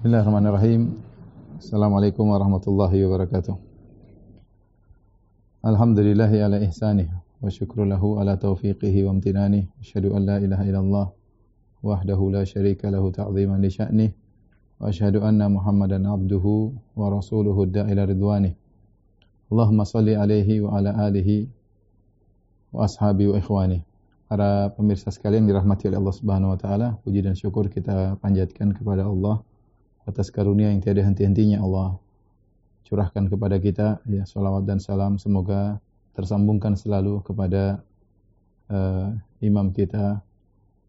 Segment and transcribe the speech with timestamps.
[0.00, 0.96] Bismillahirrahmanirrahim.
[1.60, 3.52] Assalamualaikum warahmatullahi wabarakatuh.
[5.60, 9.68] Alhamdulillahi ala ihsanih wa syukru lahu ala taufiqihi wa amtinanih.
[9.76, 11.06] Asyhadu an la ilaha illallah
[11.84, 14.10] wahdahu la syarika lahu ta'ziman li sya'nih.
[14.80, 18.56] Wa asyhadu anna Muhammadan abduhu wa rasuluhu da'ila ridwanih.
[19.52, 21.44] Allahumma salli alaihi wa ala alihi
[22.72, 23.84] wa ashabi wa ikhwani.
[24.32, 29.04] Para pemirsa sekalian dirahmati oleh Allah Subhanahu wa taala, puji dan syukur kita panjatkan kepada
[29.04, 29.44] Allah
[30.10, 31.96] atas karunia yang tiada henti-hentinya Allah
[32.90, 35.78] curahkan kepada kita ya salawat dan salam semoga
[36.18, 37.86] tersambungkan selalu kepada
[38.66, 40.18] uh, imam kita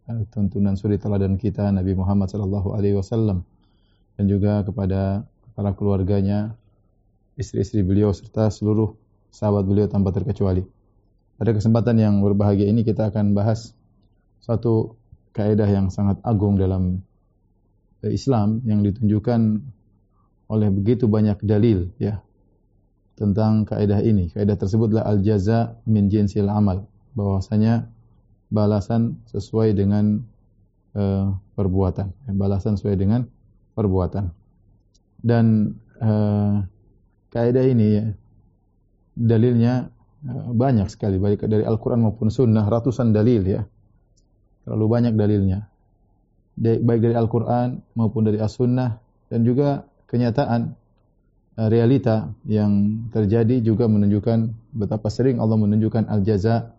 [0.10, 3.46] uh, tuntunan suri teladan kita Nabi Muhammad sallallahu alaihi wasallam
[4.18, 6.58] dan juga kepada para keluarganya
[7.38, 8.98] istri-istri beliau serta seluruh
[9.32, 10.66] sahabat beliau tanpa terkecuali.
[11.40, 13.74] Pada kesempatan yang berbahagia ini kita akan bahas
[14.44, 14.94] satu
[15.34, 17.02] kaidah yang sangat agung dalam
[18.10, 19.42] Islam yang ditunjukkan
[20.52, 22.20] oleh begitu banyak dalil ya
[23.16, 24.34] tentang kaidah ini.
[24.34, 26.90] Kaidah tersebutlah al jaza min jinsil amal.
[27.14, 27.86] Bahwasanya
[28.50, 30.26] balasan sesuai dengan
[30.98, 32.34] uh, perbuatan.
[32.34, 33.30] Balasan sesuai dengan
[33.78, 34.34] perbuatan.
[35.22, 36.66] Dan uh,
[37.30, 38.06] kaidah ini ya,
[39.14, 39.94] dalilnya
[40.26, 43.62] uh, banyak sekali baik dari Al-Qur'an maupun sunnah ratusan dalil ya.
[44.66, 45.71] Terlalu banyak dalilnya
[46.60, 49.00] baik dari Al-Quran maupun dari As-Sunnah
[49.32, 50.76] dan juga kenyataan
[51.56, 56.76] uh, realita yang terjadi juga menunjukkan betapa sering Allah menunjukkan al-jaza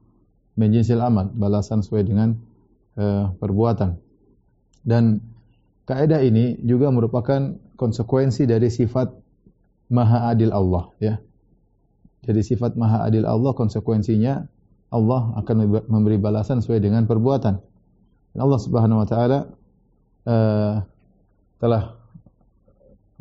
[0.52, 2.36] menjinsil amal, balasan sesuai dengan
[3.00, 3.96] uh, perbuatan.
[4.84, 5.24] Dan
[5.88, 9.08] kaidah ini juga merupakan konsekuensi dari sifat
[9.92, 11.16] Maha Adil Allah, ya.
[12.22, 14.46] Jadi sifat Maha Adil Allah konsekuensinya
[14.92, 15.56] Allah akan
[15.88, 17.54] memberi balasan sesuai dengan perbuatan.
[18.32, 19.50] Dan Allah Subhanahu wa taala
[20.26, 20.82] uh,
[21.62, 21.82] telah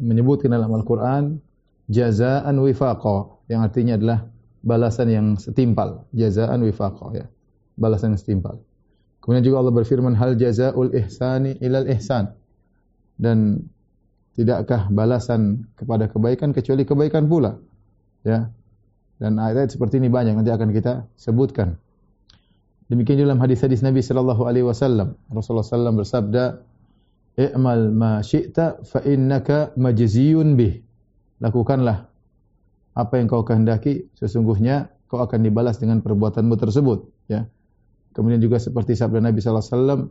[0.02, 1.38] menyebutkan dalam Al-Quran
[1.92, 4.20] jazaan wifaqa yang artinya adalah
[4.66, 6.10] balasan yang setimpal.
[6.16, 7.26] Jazaan wifaqa ya.
[7.78, 8.62] Balasan yang setimpal.
[9.22, 12.34] Kemudian juga Allah berfirman hal jazaul ihsani ilal ihsan.
[13.22, 13.70] Dan
[14.34, 17.62] tidakkah balasan kepada kebaikan kecuali kebaikan pula?
[18.26, 18.50] Ya.
[19.22, 21.78] Dan ayat seperti ini banyak nanti akan kita sebutkan.
[22.90, 25.14] Demikian juga dalam hadis-hadis Nabi sallallahu alaihi wasallam.
[25.30, 26.44] Rasulullah sallallahu bersabda
[27.40, 30.84] i'mal ma syi'ta fa innaka majziyun bih.
[31.42, 32.06] Lakukanlah
[32.92, 37.48] apa yang kau kehendaki, sesungguhnya kau akan dibalas dengan perbuatanmu tersebut, ya.
[38.12, 40.02] Kemudian juga seperti sabda Nabi sallallahu alaihi wasallam,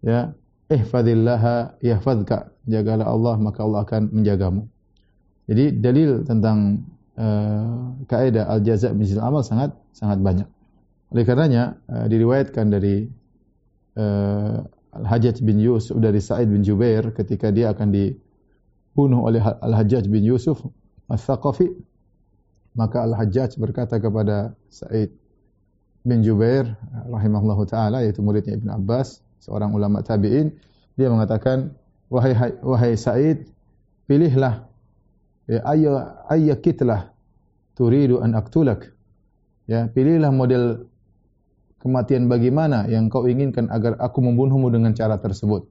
[0.00, 0.20] ya,
[0.72, 2.50] ihfazillaha yahfazka.
[2.66, 4.66] Jagalah Allah maka Allah akan menjagamu.
[5.46, 6.82] Jadi dalil tentang
[7.14, 10.48] uh, kaidah al-jaza' min amal sangat sangat banyak.
[11.14, 13.06] Oleh karenanya uh, diriwayatkan dari
[13.94, 14.58] uh,
[15.02, 20.62] Al-Hajjaj bin Yusuf dari Sa'id bin Jubair ketika dia akan dibunuh oleh Al-Hajjaj bin Yusuf
[21.12, 21.68] Al-Thaqafi.
[22.76, 25.12] Maka Al-Hajjaj berkata kepada Sa'id
[26.06, 26.76] bin Jubair
[27.10, 30.54] rahimahullahu taala yaitu muridnya Ibn Abbas seorang ulama tabi'in
[30.94, 31.74] dia mengatakan
[32.08, 33.50] wahai wahai Sa'id
[34.06, 34.64] pilihlah
[35.50, 35.92] ya ayya
[36.30, 37.10] ayya kitlah
[37.76, 38.94] turidu an aktulak.
[39.66, 40.86] Ya pilihlah model
[41.80, 45.68] kematian bagaimana yang kau inginkan agar aku membunuhmu dengan cara tersebut.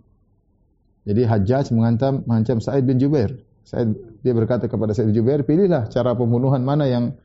[1.05, 3.37] Jadi Hajjaj mengancam mengancam Sa'id bin Jubair.
[3.65, 3.93] Sa'id
[4.25, 7.17] dia berkata kepada Sa'id bin Jubair, "Pilihlah cara pembunuhan mana yang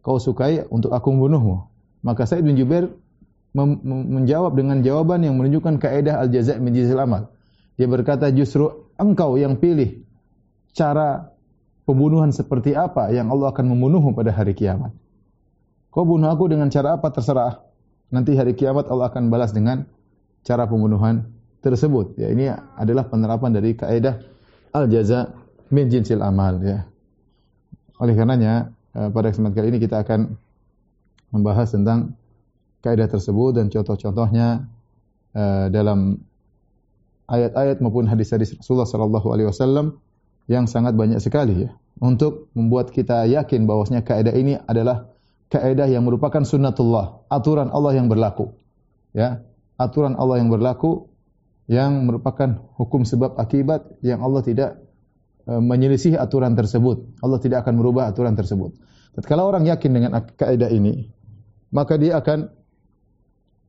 [0.00, 1.68] kau sukai untuk aku membunuhmu."
[2.04, 2.88] Maka Sa'id bin Jubair
[3.52, 7.28] menjawab dengan jawaban yang menunjukkan kaidah al-jaza' min jinsil amal.
[7.76, 10.08] Dia berkata, "Justru engkau yang pilih
[10.72, 11.36] cara
[11.84, 14.96] pembunuhan seperti apa yang Allah akan membunuhmu pada hari kiamat."
[15.92, 17.60] Kau bunuh aku dengan cara apa terserah
[18.12, 19.88] nanti hari kiamat Allah akan balas dengan
[20.44, 21.32] cara pembunuhan
[21.64, 22.20] tersebut.
[22.20, 24.20] Ya, ini adalah penerapan dari kaidah
[24.76, 25.32] al jaza
[25.72, 26.84] min jinsil amal ya.
[27.96, 30.36] Oleh karenanya eh, pada kesempatan kali ini kita akan
[31.32, 32.12] membahas tentang
[32.84, 34.68] kaidah tersebut dan contoh-contohnya
[35.32, 36.20] eh, dalam
[37.30, 39.96] ayat-ayat maupun hadis-hadis Rasulullah sallallahu alaihi wasallam
[40.50, 41.70] yang sangat banyak sekali ya
[42.02, 45.11] untuk membuat kita yakin bahwasanya kaidah ini adalah
[45.52, 48.56] kaidah yang merupakan sunnatullah, aturan Allah yang berlaku.
[49.12, 49.44] Ya,
[49.76, 51.12] aturan Allah yang berlaku
[51.68, 54.80] yang merupakan hukum sebab akibat yang Allah tidak
[55.44, 57.20] e, menyelisih aturan tersebut.
[57.20, 58.72] Allah tidak akan merubah aturan tersebut.
[59.28, 61.12] Kalau orang yakin dengan kaidah ini,
[61.68, 62.48] maka dia akan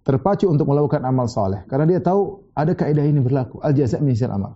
[0.08, 3.60] terpacu untuk melakukan amal saleh karena dia tahu ada kaidah ini berlaku.
[3.60, 4.56] Al jaza' min amal.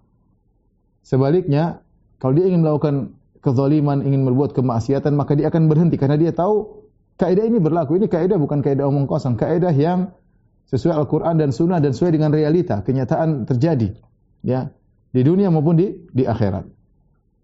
[1.04, 1.84] Sebaliknya,
[2.24, 6.87] kalau dia ingin melakukan kezaliman, ingin berbuat kemaksiatan, maka dia akan berhenti karena dia tahu
[7.18, 7.98] kaidah ini berlaku.
[7.98, 10.14] Ini kaidah bukan kaidah omong kosong, kaidah yang
[10.70, 13.98] sesuai Al-Qur'an dan Sunnah dan sesuai dengan realita, kenyataan terjadi.
[14.46, 14.72] Ya.
[15.12, 16.68] di dunia maupun di di akhirat.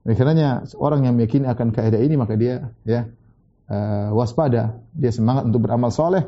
[0.04, 3.08] Oleh karenanya orang yang meyakini akan kaidah ini maka dia ya
[3.72, 6.28] uh, waspada, dia semangat untuk beramal soleh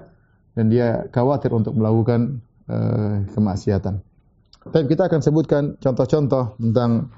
[0.55, 2.39] dan dia khawatir untuk melakukan
[2.71, 3.99] uh, kemaksiatan.
[4.65, 7.13] Tapi kita akan sebutkan contoh-contoh tentang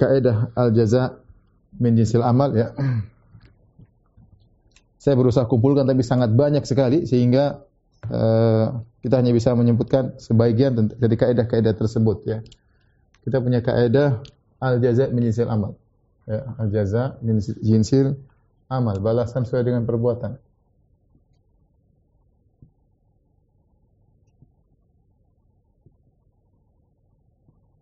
[0.00, 1.20] kaidah al-jaza
[1.76, 2.74] min jinsil amal ya.
[5.00, 7.64] Saya berusaha kumpulkan tapi sangat banyak sekali sehingga
[8.12, 12.44] uh, kita hanya bisa menyebutkan sebagian dari kaidah-kaidah tersebut ya.
[13.24, 14.20] Kita punya kaidah
[14.60, 15.80] al-jaza min jinsil amal.
[16.28, 18.20] Ya, al-jaza min jinsil
[18.68, 20.36] amal, balasan sesuai dengan perbuatan.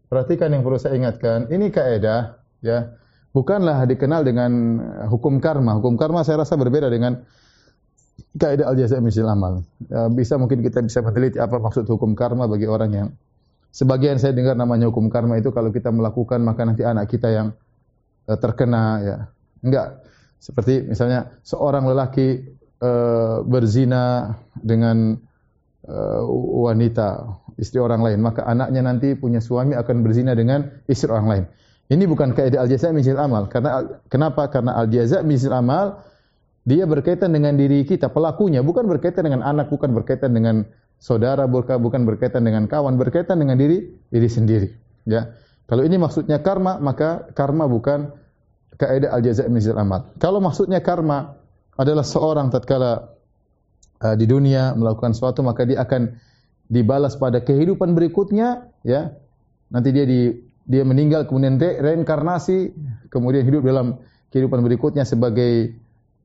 [0.08, 2.96] Perhatikan yang perlu saya ingatkan, ini kaidah ya,
[3.32, 4.50] bukanlah dikenal dengan
[5.08, 5.76] hukum karma.
[5.78, 7.22] Hukum karma saya rasa berbeda dengan
[8.34, 9.62] kaidah al-jaza min jinsil amal.
[9.88, 13.08] Ya, bisa mungkin kita bisa meneliti apa maksud hukum karma bagi orang yang
[13.68, 17.48] Sebagian saya dengar namanya hukum karma itu kalau kita melakukan maka nanti anak kita yang
[18.24, 19.16] uh, terkena ya.
[19.60, 20.08] Enggak.
[20.40, 22.42] Seperti misalnya seorang lelaki
[22.80, 25.18] uh, berzina dengan
[25.84, 26.22] uh,
[26.64, 31.44] wanita istri orang lain, maka anaknya nanti punya suami akan berzina dengan istri orang lain.
[31.88, 33.48] Ini bukan kaidah al-jaza' min amal.
[33.48, 33.80] Karena
[34.12, 34.52] kenapa?
[34.52, 36.04] Karena al-jaza' min amal
[36.68, 40.68] dia berkaitan dengan diri kita, pelakunya bukan berkaitan dengan anak, bukan berkaitan dengan
[41.00, 44.68] saudara bukan berkaitan dengan kawan, berkaitan dengan diri diri sendiri.
[45.08, 45.32] Ya.
[45.64, 48.12] Kalau ini maksudnya karma, maka karma bukan
[48.76, 50.12] kaidah al-jaza' min amal.
[50.20, 51.40] Kalau maksudnya karma
[51.80, 53.16] adalah seorang tatkala
[54.04, 56.20] uh, di dunia melakukan sesuatu maka dia akan
[56.68, 59.16] dibalas pada kehidupan berikutnya, ya.
[59.72, 62.76] Nanti dia di dia meninggal kemudian re reinkarnasi,
[63.08, 63.98] kemudian hidup dalam
[64.28, 65.72] kehidupan berikutnya sebagai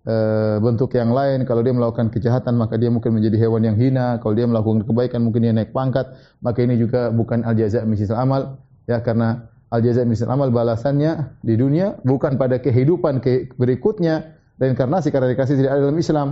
[0.03, 1.47] Eh, bentuk yang lain.
[1.47, 4.19] Kalau dia melakukan kejahatan, maka dia mungkin menjadi hewan yang hina.
[4.19, 6.11] Kalau dia melakukan kebaikan, mungkin dia naik pangkat.
[6.43, 8.59] Maka ini juga bukan al-jaza' misal amal.
[8.83, 14.35] Ya, karena al-jaza' misal amal balasannya di dunia bukan pada kehidupan ke berikutnya.
[14.59, 16.27] Reinkarnasi karena dikasih tidak ada dalam Islam.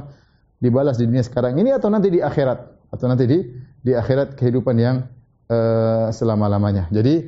[0.59, 2.91] Dibalas di dunia sekarang ini atau nanti di akhirat.
[2.91, 3.39] Atau nanti di
[3.79, 5.07] di akhirat kehidupan yang
[5.47, 6.91] uh, selama-lamanya.
[6.91, 7.23] Jadi,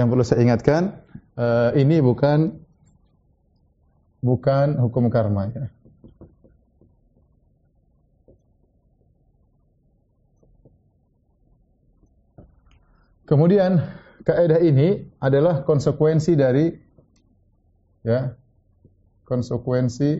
[0.00, 0.96] yang perlu saya ingatkan,
[1.36, 2.56] uh, ini bukan
[4.24, 5.52] bukan hukum karma.
[5.52, 5.68] Ya.
[13.28, 13.78] Kemudian
[14.26, 16.74] kaidah ini adalah konsekuensi dari
[18.02, 18.34] ya
[19.22, 20.18] konsekuensi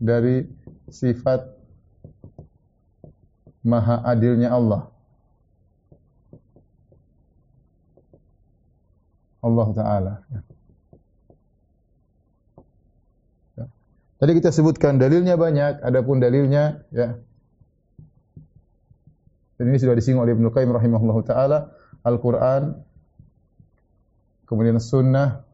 [0.00, 0.48] dari
[0.88, 1.44] sifat
[3.60, 4.95] maha adilnya Allah.
[9.42, 10.14] Allah Taala.
[10.30, 10.40] Ya.
[13.60, 13.64] ya.
[14.20, 17.20] Tadi kita sebutkan dalilnya banyak, adapun dalilnya ya
[19.56, 21.72] dan ini sudah disinggung oleh Ibnu Qayyim rahimahullahu taala,
[22.04, 22.76] Al-Qur'an,
[24.44, 25.48] kemudian sunnah,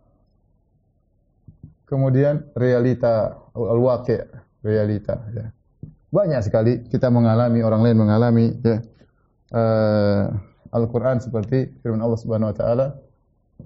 [1.86, 4.26] kemudian realita al-waqi'
[4.66, 5.54] realita ya.
[6.12, 8.78] Banyak sekali kita mengalami, orang lain mengalami ya.
[9.52, 10.24] Uh,
[10.72, 12.86] Al-Qur'an seperti firman Allah Subhanahu wa taala,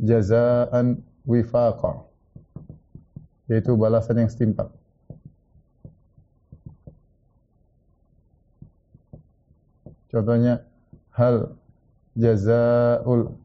[0.00, 2.04] jazaan wifaqa.
[3.46, 4.74] Yaitu balasan yang setimpal.
[10.10, 10.64] Contohnya
[11.12, 11.54] hal
[12.16, 13.36] jazaul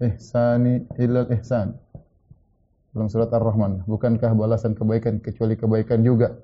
[0.00, 1.76] ihsani illal ihsan.
[2.92, 6.36] Dalam surat Ar-Rahman, bukankah balasan kebaikan kecuali kebaikan juga?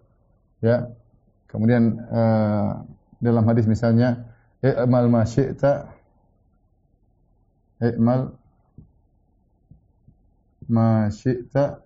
[0.65, 0.89] Ya.
[1.49, 2.85] Kemudian uh,
[3.25, 4.29] dalam hadis misalnya
[4.61, 5.98] i'mal ma syi'ta
[7.83, 8.35] i'mal
[10.69, 11.81] ma syi'ta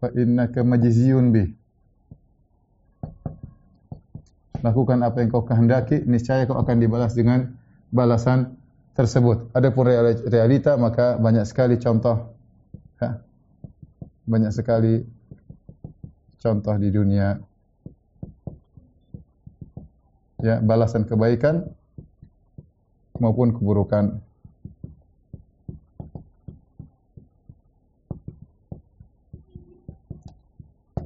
[0.00, 1.48] fa innaka majziyun bih
[4.66, 7.54] lakukan apa yang kau kehendaki, niscaya kau akan dibalas dengan
[7.94, 8.58] balasan
[8.98, 9.52] tersebut.
[9.54, 9.86] Adapun
[10.26, 12.34] realita maka banyak sekali contoh
[12.98, 13.20] ya.
[14.26, 15.06] banyak sekali
[16.42, 17.38] contoh di dunia
[20.42, 21.62] ya balasan kebaikan
[23.22, 24.25] maupun keburukan.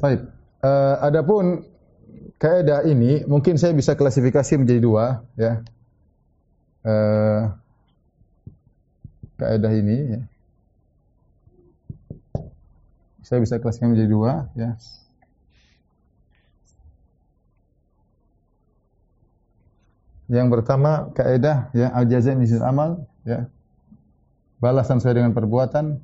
[0.01, 0.25] Baik.
[0.65, 1.69] Uh, adapun
[2.41, 5.05] kaidah ini mungkin saya bisa klasifikasi menjadi dua
[5.37, 5.61] ya.
[6.81, 7.53] Uh,
[9.37, 10.21] kaidah ini ya.
[13.21, 14.73] Saya bisa klasifikasi menjadi dua ya.
[20.33, 23.53] Yang pertama kaidah ya al-jazaa amal ya.
[24.65, 26.01] Balasan sesuai dengan perbuatan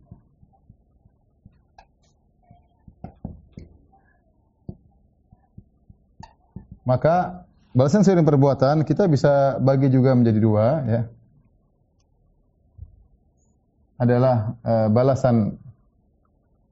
[6.87, 7.43] Maka
[7.75, 11.03] balasan dengan perbuatan kita bisa bagi juga menjadi dua ya.
[13.99, 15.59] adalah uh, balasan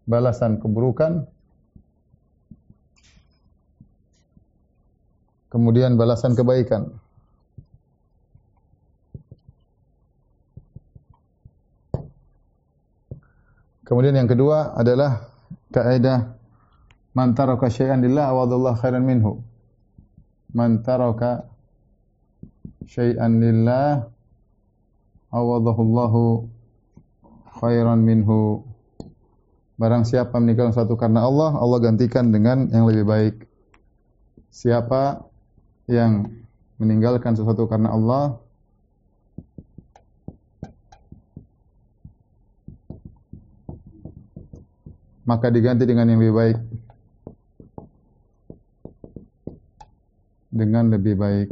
[0.07, 1.27] balasan keburukan.
[5.51, 6.99] Kemudian balasan kebaikan.
[13.85, 15.31] Kemudian yang kedua adalah
[15.71, 16.35] kaidah
[17.15, 19.45] man taraka syai'an lillah awadallahu khairan minhu
[20.55, 21.51] man taraka
[22.87, 24.07] syai'an lillah
[25.35, 26.47] awadahullahu
[27.59, 28.63] khairan minhu.
[29.75, 33.37] Barang siapa meninggalkan satu karena Allah Allah gantikan dengan yang lebih baik.
[34.55, 35.27] Siapa
[35.91, 36.31] yang
[36.79, 38.39] meninggalkan sesuatu karena Allah
[45.27, 46.59] maka diganti dengan yang lebih baik
[50.55, 51.49] dengan lebih baik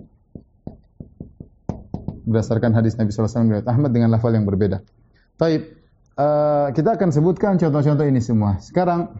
[2.22, 4.86] berdasarkan hadis Nabi sallallahu alaihi wasallam Ahmad dengan lafal yang berbeda.
[5.34, 5.74] Baik,
[6.14, 8.62] uh, kita akan sebutkan contoh-contoh ini semua.
[8.62, 9.10] Sekarang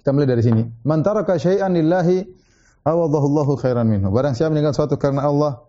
[0.00, 0.64] kita mulai dari sini.
[0.88, 2.24] Man taraka syai'an lillahi
[2.88, 4.08] awadahu Allahu khairan minhu.
[4.08, 5.68] Barang siapa meninggal sesuatu karena Allah,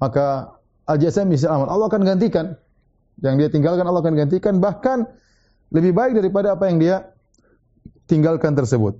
[0.00, 0.56] maka
[0.88, 1.68] al-jazaa misal amal.
[1.68, 2.56] Allah akan gantikan.
[3.20, 5.04] Yang dia tinggalkan Allah akan gantikan bahkan
[5.74, 7.12] lebih baik daripada apa yang dia
[8.08, 8.96] tinggalkan tersebut.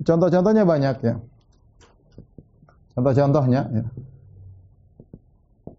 [0.00, 1.20] Contoh-contohnya banyak ya.
[2.96, 3.84] Contoh-contohnya ya.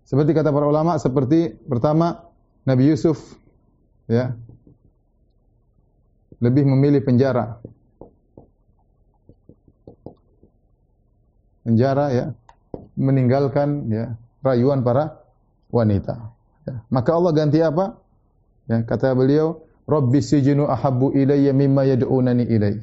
[0.05, 2.29] Seperti kata para ulama seperti pertama
[2.63, 3.17] Nabi Yusuf
[4.05, 4.37] ya
[6.37, 7.57] lebih memilih penjara.
[11.65, 12.25] Penjara ya
[12.93, 14.13] meninggalkan ya
[14.45, 15.17] rayuan para
[15.73, 16.37] wanita.
[16.69, 16.85] Ya.
[16.93, 17.97] Maka Allah ganti apa?
[18.69, 22.77] Ya, kata beliau, Rabbi sijinu ahabbu ilayya mimma yad'unani ilai.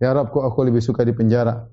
[0.00, 1.68] Ya Rabbku aku lebih suka di penjara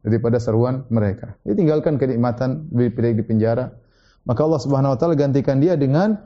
[0.00, 1.36] daripada seruan mereka.
[1.44, 3.76] Dia tinggalkan kenikmatan baik di penjara
[4.24, 6.20] maka Allah Subhanahu wa taala gantikan dia dengan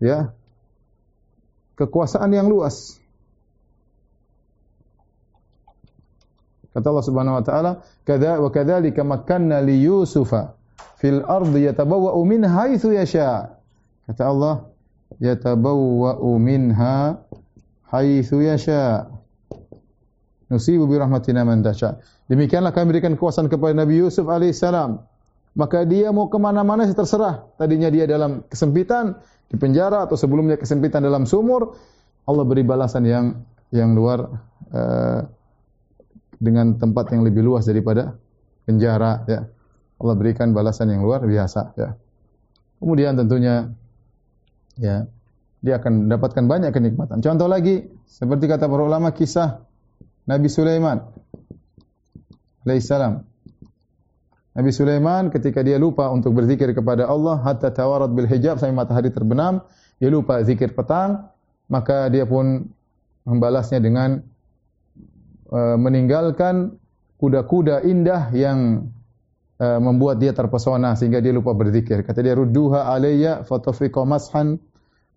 [0.00, 0.32] ya
[1.76, 2.96] kekuasaan yang luas.
[6.72, 7.72] Kata Allah Subhanahu wa taala,
[8.04, 10.56] "Kadza wa kadzalika makkanna li Yusufa
[11.00, 13.56] fil ardi yatabawwa'u min haitsu yasha."
[14.04, 14.68] Kata Allah,
[15.20, 17.16] "Yatabawwa'u minha
[17.88, 19.08] haitsu yasha."
[20.46, 21.98] Nusibu bi rahmatina man tasha.
[22.26, 24.98] Demikianlah kami berikan kekuasaan kepada Nabi Yusuf alaihissalam
[25.56, 27.48] maka dia mau ke mana-mana terserah.
[27.56, 29.16] Tadinya dia dalam kesempitan
[29.48, 31.74] di penjara atau sebelumnya kesempitan dalam sumur,
[32.28, 33.26] Allah beri balasan yang
[33.72, 34.28] yang luar
[34.70, 35.20] uh,
[36.36, 38.20] dengan tempat yang lebih luas daripada
[38.68, 39.40] penjara ya.
[39.96, 41.96] Allah berikan balasan yang luar biasa ya.
[42.76, 43.72] Kemudian tentunya
[44.76, 45.08] ya
[45.64, 47.24] dia akan mendapatkan banyak kenikmatan.
[47.24, 49.64] Contoh lagi seperti kata para ulama kisah
[50.28, 51.00] Nabi Sulaiman
[52.66, 53.22] alaihissalam
[54.56, 59.12] Nabi Sulaiman ketika dia lupa untuk berzikir kepada Allah hatta tawarat bil hijab sampai matahari
[59.12, 59.60] terbenam,
[60.00, 61.28] dia lupa zikir petang,
[61.68, 62.72] maka dia pun
[63.28, 64.24] membalasnya dengan
[65.52, 66.80] uh, meninggalkan
[67.20, 68.88] kuda-kuda indah yang
[69.60, 72.00] uh, membuat dia terpesona sehingga dia lupa berzikir.
[72.00, 74.56] Kata dia rudduha alayya fatafiqa mashan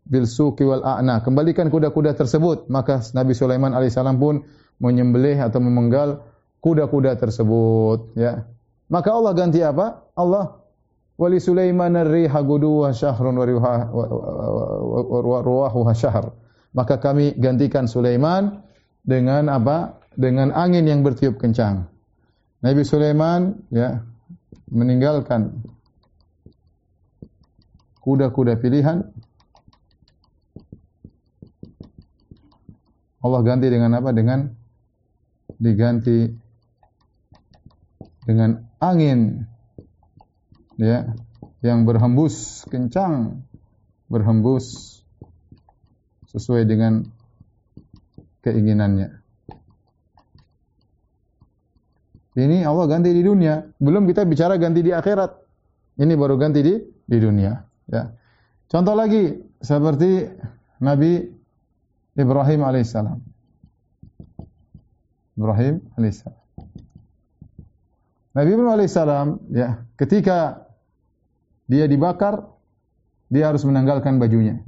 [0.03, 1.23] bil suqi wal a'na.
[1.23, 2.67] Kembalikan kuda-kuda tersebut.
[2.67, 4.43] Maka Nabi Sulaiman alaihissalam pun
[4.83, 6.27] menyembelih atau memenggal
[6.59, 8.45] kuda-kuda tersebut, ya.
[8.89, 10.09] Maka Allah ganti apa?
[10.17, 10.59] Allah
[11.19, 13.45] wali Sulaiman ar-riha guduwa syahrun wa
[15.43, 16.33] ruwahu syahr.
[16.73, 18.65] Maka kami gantikan Sulaiman
[19.05, 20.01] dengan apa?
[20.19, 21.87] Dengan angin yang bertiup kencang.
[22.59, 24.03] Nabi Sulaiman ya
[24.67, 25.63] meninggalkan
[28.03, 29.05] kuda-kuda pilihan.
[33.19, 34.09] Allah ganti dengan apa?
[34.11, 34.49] Dengan
[35.59, 36.48] diganti
[38.29, 39.49] dengan angin
[40.77, 41.17] ya
[41.65, 43.41] yang berhembus kencang
[44.05, 45.01] berhembus
[46.29, 47.09] sesuai dengan
[48.45, 49.17] keinginannya.
[52.37, 55.33] Ini Allah ganti di dunia, belum kita bicara ganti di akhirat.
[55.99, 57.57] Ini baru ganti di di dunia,
[57.89, 58.13] ya.
[58.69, 60.29] Contoh lagi seperti
[60.79, 61.25] Nabi
[62.13, 63.19] Ibrahim alaihissalam.
[65.35, 66.38] Ibrahim alaihissalam.
[68.39, 70.63] Nabi Ibrahim alaihissalam ya ketika
[71.67, 72.47] dia dibakar
[73.27, 74.63] dia harus menanggalkan bajunya.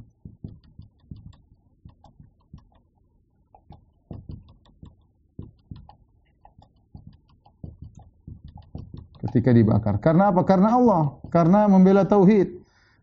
[9.23, 10.03] Ketika dibakar.
[10.03, 10.43] Karena apa?
[10.43, 11.03] Karena Allah.
[11.31, 12.51] Karena membela tauhid.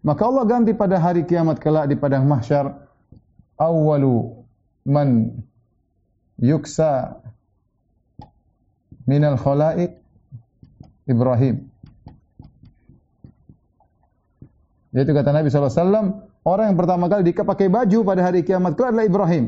[0.05, 2.77] Maka Allah ganti pada hari kiamat kelak di padang mahsyar.
[3.57, 4.45] Awalu
[4.85, 5.33] man
[6.37, 7.25] yuksa
[9.09, 9.97] minal khalaik
[11.09, 11.73] Ibrahim.
[14.93, 19.07] Yaitu kata Nabi SAW, orang yang pertama kali dipakai baju pada hari kiamat kelak adalah
[19.09, 19.45] Ibrahim.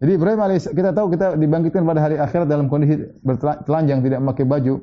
[0.00, 4.44] Jadi Ibrahim AS, kita tahu kita dibangkitkan pada hari akhirat dalam kondisi bertelanjang tidak memakai
[4.44, 4.74] baju,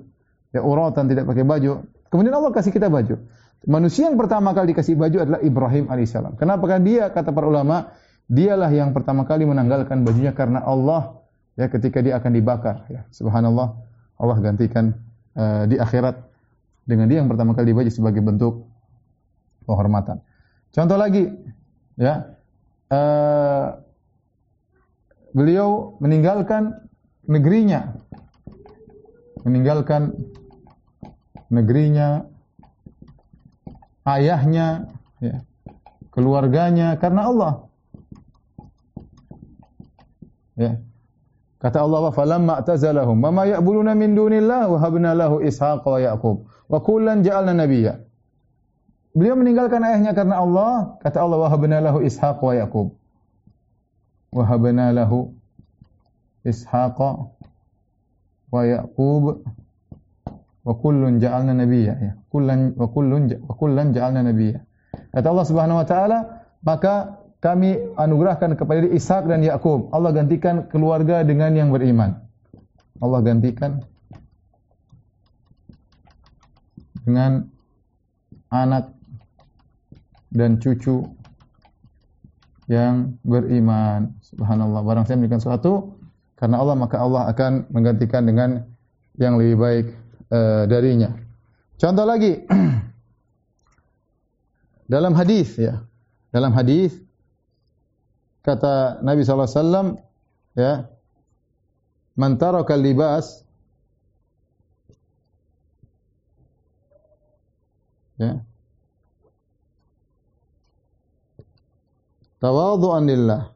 [0.50, 1.86] ya uratan tidak pakai baju.
[2.10, 3.22] Kemudian Allah kasih kita baju.
[3.70, 6.34] Manusia yang pertama kali dikasih baju adalah Ibrahim alaihissalam.
[6.42, 6.66] Kenapa?
[6.66, 7.94] Karena dia kata para ulama,
[8.26, 11.22] dialah yang pertama kali menanggalkan bajunya karena Allah
[11.60, 13.06] ya ketika dia akan dibakar ya.
[13.14, 13.78] Subhanallah
[14.18, 14.98] Allah gantikan
[15.38, 16.16] uh, di akhirat
[16.88, 18.68] dengan dia yang pertama kali dibaju sebagai bentuk
[19.66, 20.20] penghormatan.
[20.72, 21.30] Contoh lagi
[22.00, 22.40] ya.
[22.92, 23.80] Uh,
[25.32, 26.76] beliau meninggalkan
[27.24, 27.96] negerinya
[29.48, 30.14] meninggalkan
[31.48, 32.28] negerinya
[34.06, 34.92] ayahnya
[35.24, 35.42] ya,
[36.14, 37.54] keluarganya karena Allah
[40.60, 40.78] ya
[41.62, 46.78] kata Allah falamma atazalahum mama ya'buduna min dunillah wa habna lahu ishaq wa yaqub wa
[46.82, 48.02] kullan ja'alna nabiyya
[49.14, 52.98] beliau meninggalkan ayahnya karena Allah kata Allah wa habna lahu ishaq wa yaqub
[54.32, 55.36] wahabna lahu
[56.48, 57.28] ishaqa
[58.52, 59.44] wa yaqub
[60.64, 64.64] wa kullun ja'alna nabiyya ya kullan wa kullun wa kullan ja'alna nabiyya
[65.12, 66.18] kata Allah Subhanahu wa taala
[66.64, 72.22] maka kami anugerahkan kepada Ishak dan Yakub Allah gantikan keluarga dengan yang beriman
[73.02, 73.82] Allah gantikan
[77.02, 77.50] dengan
[78.54, 78.94] anak
[80.32, 81.04] dan cucu
[82.72, 84.16] yang beriman.
[84.24, 84.80] Subhanallah.
[84.86, 86.00] Barang saya memberikan sesuatu
[86.40, 88.64] karena Allah maka Allah akan menggantikan dengan
[89.20, 89.86] yang lebih baik
[90.32, 91.12] uh, darinya.
[91.76, 92.48] Contoh lagi
[94.94, 95.84] dalam hadis ya.
[96.32, 96.96] Dalam hadis
[98.42, 99.98] kata Nabi wasallam
[100.58, 100.90] ya
[102.18, 103.46] man taraka libas
[108.18, 108.42] ya
[112.42, 113.54] tawadhu'an lillah.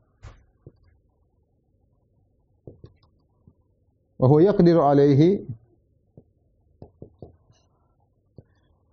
[4.16, 5.44] Wa huwa yaqdiru alaihi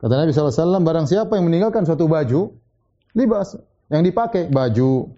[0.02, 2.56] kata Nabi SAW barang siapa yang meninggalkan suatu baju
[3.14, 3.54] libas.
[3.92, 5.12] Yang dipakai baju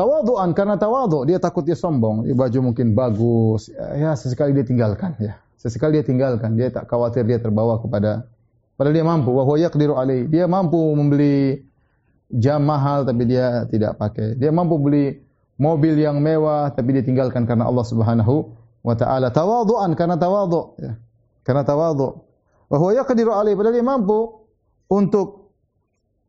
[0.00, 5.36] tawadhu'an karena tawadhu dia takut dia sombong baju mungkin bagus ya sesekali dia tinggalkan ya
[5.60, 8.24] sesekali dia tinggalkan dia tak khawatir dia terbawa kepada
[8.80, 11.68] padahal dia mampu wa yaqdiru alaihi dia mampu membeli
[12.30, 14.38] jam mahal tapi dia tidak pakai.
[14.38, 15.18] Dia mampu beli
[15.58, 18.54] mobil yang mewah tapi dia tinggalkan karena Allah Subhanahu
[18.86, 19.34] wa taala.
[19.34, 20.94] Tawadhu'an karena tawadhu ya.
[21.42, 22.22] Karena tawadhu.
[22.70, 24.46] Wa yaqdiru alaihi padahal dia mampu
[24.86, 25.50] untuk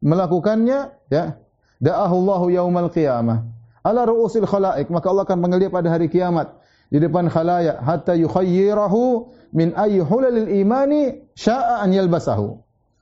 [0.02, 0.80] melakukannya
[1.14, 1.38] ya.
[1.82, 3.42] Da'ahu Allahu yaumal qiyamah
[3.82, 6.58] ala ru'usil khalaik maka Allah akan dia pada hari kiamat.
[6.91, 7.80] Di depan khalayak.
[7.80, 12.60] Hatta yukhayyirahu min ayyi hulalil imani syaa an yalbasahu.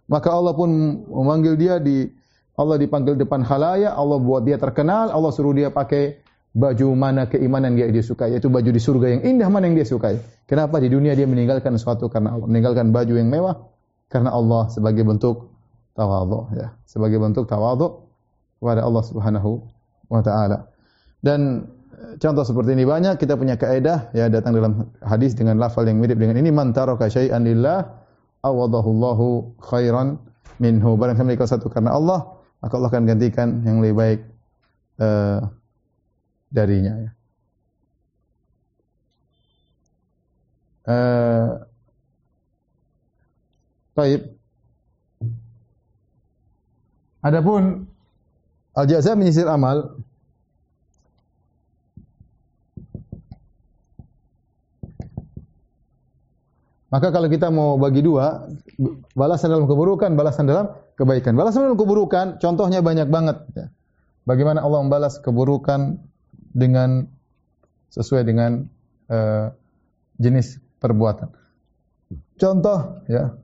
[0.10, 0.70] Maka Allah pun
[1.10, 2.10] memanggil dia di
[2.60, 6.20] Allah dipanggil depan khalaya, Allah buat dia terkenal, Allah suruh dia pakai
[6.52, 9.88] baju mana keimanan dia dia sukai, yaitu baju di surga yang indah mana yang dia
[9.88, 10.20] sukai.
[10.44, 10.84] Kenapa?
[10.84, 13.72] Di dunia dia meninggalkan sesuatu karena Allah, meninggalkan baju yang mewah
[14.12, 15.56] karena Allah sebagai bentuk
[15.96, 18.12] tawadhu ya, sebagai bentuk tawadhu
[18.60, 19.64] kepada Allah Subhanahu
[20.10, 20.68] wa taala.
[21.22, 25.86] Dan eh, contoh seperti ini banyak, kita punya kaidah ya datang dalam hadis dengan lafal
[25.86, 27.86] yang mirip dengan ini man taraka syai'an lillah
[28.44, 29.28] awadahu Allahu
[29.62, 30.20] khairan
[30.60, 31.00] minhu.
[31.00, 32.26] Barang siapa satu karena Allah,
[32.60, 34.20] maka Allah akan gantikan yang lebih baik
[35.00, 35.40] uh,
[36.52, 36.94] darinya.
[37.00, 37.12] Ya.
[40.90, 41.50] Uh,
[43.94, 44.22] baik.
[47.20, 47.86] Adapun
[48.80, 50.00] al-jaza menyisir amal
[56.90, 58.50] Maka kalau kita mau bagi dua,
[59.14, 61.38] balasan dalam keburukan, balasan dalam kebaikan.
[61.38, 63.46] Balasan dalam keburukan, contohnya banyak banget.
[63.54, 63.70] Ya.
[64.26, 66.02] Bagaimana Allah membalas keburukan
[66.34, 67.06] dengan
[67.94, 68.66] sesuai dengan
[69.06, 69.54] uh,
[70.18, 71.30] jenis perbuatan.
[72.42, 73.38] Contoh, ya,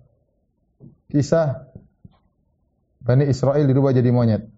[1.13, 1.69] kisah
[3.05, 4.54] Bani Israel dirubah jadi monyet.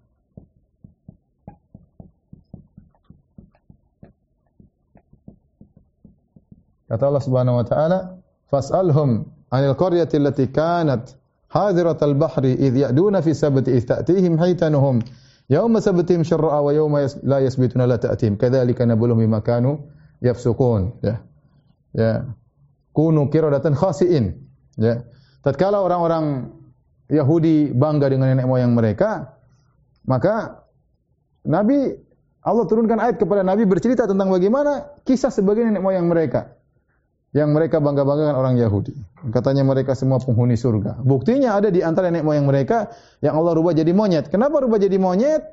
[6.88, 8.00] Kata Allah Subhanahu wa taala,
[8.52, 11.16] fas'alhum 'anil qaryati allati kanat
[11.52, 15.04] hadirat al-bahri idh ya'duna fi sabti idh ta'tihim haytanuhum.
[15.48, 18.36] Yawma sabtihim syarra wa yawma la yasbituna la ta'tihim.
[18.36, 19.88] Kadzalika nabluhum bima kanu
[20.24, 21.24] yafsukun ya.
[21.96, 22.28] Ya.
[22.92, 24.36] Kunu qiradatan khasiin.
[24.76, 25.08] Ya.
[25.44, 26.52] Tatkala orang-orang
[27.08, 29.40] Yahudi bangga dengan nenek moyang mereka
[30.04, 30.64] maka
[31.48, 31.96] Nabi
[32.44, 36.57] Allah turunkan ayat kepada Nabi bercerita tentang bagaimana kisah sebagai nenek moyang mereka
[37.36, 38.96] yang mereka bangga-banggakan orang Yahudi.
[39.36, 41.04] Katanya mereka semua penghuni surga.
[41.04, 44.32] Buktinya ada di antara nenek moyang mereka yang Allah rubah jadi monyet.
[44.32, 45.44] Kenapa rubah jadi monyet?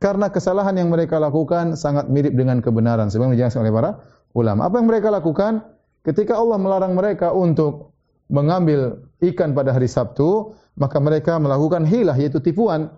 [0.00, 3.12] Karena kesalahan yang mereka lakukan sangat mirip dengan kebenaran.
[3.12, 3.90] Sebagaimana dijelaskan oleh para
[4.32, 4.70] ulama.
[4.70, 5.66] Apa yang mereka lakukan?
[6.00, 7.92] Ketika Allah melarang mereka untuk
[8.32, 12.88] mengambil ikan pada hari Sabtu, maka mereka melakukan hilah, yaitu tipuan,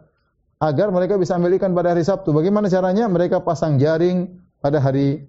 [0.62, 2.30] agar mereka bisa ambil ikan pada hari Sabtu.
[2.30, 3.10] Bagaimana caranya?
[3.10, 5.26] Mereka pasang jaring pada hari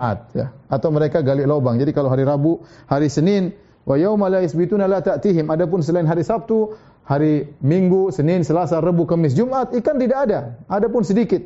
[0.00, 0.48] Jumat ya.
[0.72, 1.76] atau mereka gali lubang.
[1.76, 3.52] Jadi kalau hari Rabu, hari Senin,
[3.84, 5.52] wa yauma la yasbituna la ta'tihim.
[5.52, 6.72] Adapun selain hari Sabtu,
[7.04, 10.56] hari Minggu, Senin, Selasa, Rabu, Kamis, Jumat ikan tidak ada.
[10.72, 11.44] Adapun sedikit.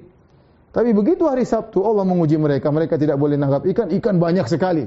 [0.70, 4.86] Tapi begitu hari Sabtu Allah menguji mereka, mereka tidak boleh nangkap ikan, ikan banyak sekali.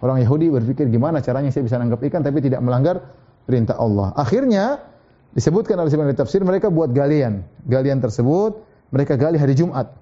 [0.00, 3.08] Orang Yahudi berpikir gimana caranya saya bisa nangkap ikan tapi tidak melanggar
[3.48, 4.12] perintah Allah.
[4.16, 4.84] Akhirnya
[5.32, 7.40] disebutkan oleh sebagian tafsir mereka buat galian.
[7.64, 8.60] Galian tersebut
[8.92, 9.96] mereka gali hari Jumat.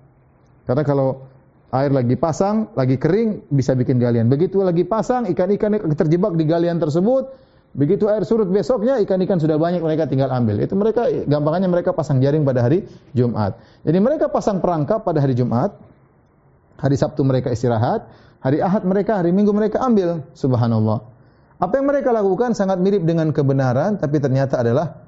[0.67, 1.32] Karena kalau
[1.73, 4.29] air lagi pasang, lagi kering, bisa bikin galian.
[4.29, 7.33] Begitu lagi pasang, ikan-ikan terjebak di galian tersebut.
[7.73, 10.61] Begitu air surut besoknya, ikan-ikan sudah banyak, mereka tinggal ambil.
[10.61, 12.85] Itu mereka, gampangannya mereka pasang jaring pada hari
[13.17, 13.57] Jumat.
[13.89, 15.73] Jadi mereka pasang perangkap pada hari Jumat.
[16.77, 18.05] Hari Sabtu mereka istirahat.
[18.45, 20.21] Hari Ahad mereka, hari Minggu mereka ambil.
[20.37, 21.01] Subhanallah.
[21.57, 25.02] Apa yang mereka lakukan sangat mirip dengan kebenaran, tapi ternyata adalah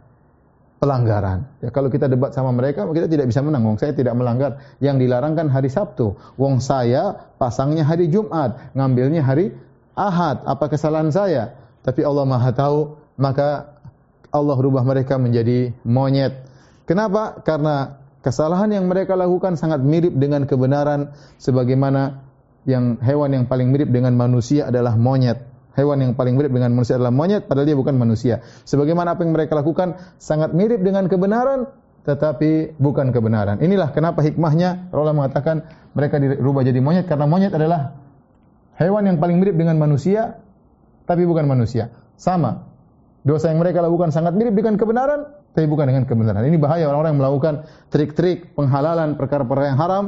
[0.84, 1.48] pelanggaran.
[1.64, 3.64] Ya, kalau kita debat sama mereka, kita tidak bisa menang.
[3.64, 4.60] Wong saya tidak melanggar.
[4.84, 6.12] Yang dilarangkan hari Sabtu.
[6.36, 9.56] Wong saya pasangnya hari Jumat, ngambilnya hari
[9.96, 10.44] Ahad.
[10.44, 11.56] Apa kesalahan saya?
[11.80, 13.80] Tapi Allah Maha tahu, maka
[14.28, 16.44] Allah rubah mereka menjadi monyet.
[16.84, 17.40] Kenapa?
[17.40, 22.20] Karena kesalahan yang mereka lakukan sangat mirip dengan kebenaran sebagaimana
[22.68, 26.96] yang hewan yang paling mirip dengan manusia adalah monyet hewan yang paling mirip dengan manusia
[26.98, 28.40] adalah monyet padahal dia bukan manusia.
[28.66, 31.66] Sebagaimana apa yang mereka lakukan sangat mirip dengan kebenaran
[32.04, 33.58] tetapi bukan kebenaran.
[33.60, 35.64] Inilah kenapa hikmahnya Allah mengatakan
[35.96, 37.96] mereka dirubah jadi monyet karena monyet adalah
[38.78, 40.38] hewan yang paling mirip dengan manusia
[41.04, 41.90] tapi bukan manusia.
[42.14, 42.70] Sama.
[43.24, 46.44] Dosa yang mereka lakukan sangat mirip dengan kebenaran tapi bukan dengan kebenaran.
[46.44, 47.54] Ini bahaya orang-orang yang melakukan
[47.88, 50.04] trik-trik penghalalan perkara-perkara yang haram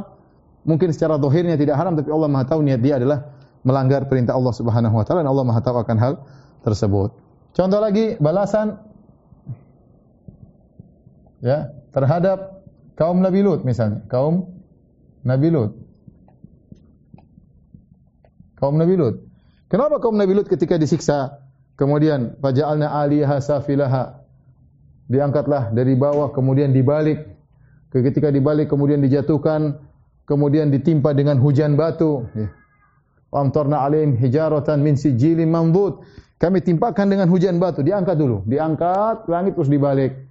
[0.67, 3.36] mungkin secara zahirnya tidak haram tapi Allah Maha tahu niat dia adalah
[3.67, 6.15] melanggar perintah Allah Subhanahu wa taala dan Allah Maha tahu akan hal
[6.63, 7.11] tersebut.
[7.51, 8.79] Contoh lagi balasan
[11.43, 12.63] ya terhadap
[12.95, 14.55] kaum Nabi Lut misalnya, kaum
[15.27, 15.75] Nabi Lut.
[18.57, 19.27] Kaum Nabi Lut.
[19.67, 21.43] Kenapa kaum Nabi Lut ketika disiksa
[21.75, 24.23] kemudian faja'alna 'aliha safilaha
[25.11, 27.35] diangkatlah dari bawah kemudian dibalik
[27.91, 29.81] ketika dibalik kemudian dijatuhkan
[30.27, 32.51] kemudian ditimpa dengan hujan batu ya
[33.37, 36.01] amtarna alaihim hijaratan min sijilin manbut.
[36.37, 40.27] Kami timpakan dengan hujan batu, diangkat dulu, diangkat langit terus dibalik.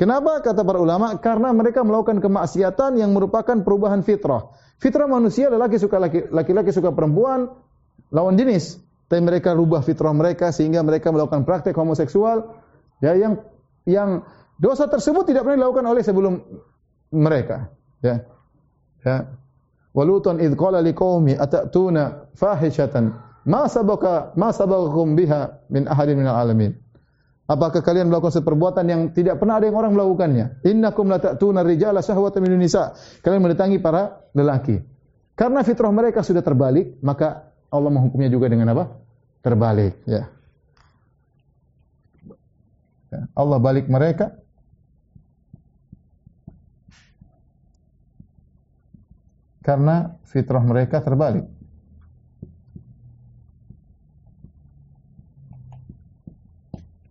[0.00, 1.20] Kenapa kata para ulama?
[1.20, 4.48] Karena mereka melakukan kemaksiatan yang merupakan perubahan fitrah.
[4.80, 7.52] Fitrah manusia lelaki suka laki, laki-laki suka perempuan
[8.08, 8.80] lawan jenis.
[9.12, 12.56] Tapi mereka rubah fitrah mereka sehingga mereka melakukan praktek homoseksual
[13.04, 13.44] ya yang
[13.84, 14.24] yang
[14.56, 16.40] dosa tersebut tidak pernah dilakukan oleh sebelum
[17.12, 17.68] mereka.
[18.00, 18.24] Ya.
[19.04, 19.39] Ya.
[19.90, 23.10] Walutan idh qala liqaumi atatuna fahishatan
[23.46, 26.78] ma sabaka ma sabaqakum biha min ahadin minal alamin.
[27.50, 30.62] Apakah kalian melakukan seperbuatan yang tidak pernah ada yang orang melakukannya?
[30.62, 32.94] Innakum la ta'tuna rijala syahwatan min nisa.
[33.26, 34.78] Kalian mendatangi para lelaki.
[35.34, 39.02] Karena fitrah mereka sudah terbalik, maka Allah menghukumnya juga dengan apa?
[39.42, 40.30] Terbalik, ya.
[43.10, 44.38] ya Allah balik mereka
[49.60, 51.44] karena fitrah mereka terbalik.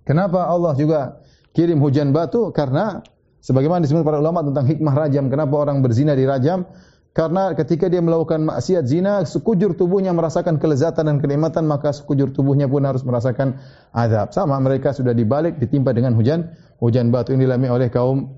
[0.10, 1.22] Kenapa Allah juga
[1.54, 2.50] kirim hujan batu?
[2.50, 3.06] Karena
[3.46, 6.66] sebagaimana disebut para ulama tentang hikmah rajam, kenapa orang berzina dirajam?
[7.14, 12.66] Karena ketika dia melakukan maksiat zina, sekujur tubuhnya merasakan kelezatan dan kenikmatan, maka sekujur tubuhnya
[12.66, 13.62] pun harus merasakan
[13.94, 14.34] azab.
[14.34, 18.34] Sama mereka sudah dibalik, ditimpa dengan hujan hujan batu ini dialami oleh kaum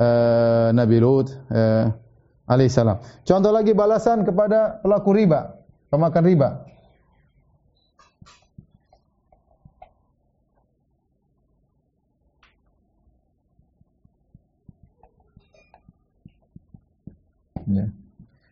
[0.00, 1.32] uh, Nabi Lut.
[1.52, 1.92] Uh,
[2.50, 2.98] alaihissalam.
[3.22, 5.54] Contoh lagi balasan kepada pelaku riba,
[5.94, 6.50] pemakan riba.
[17.70, 17.86] Ya.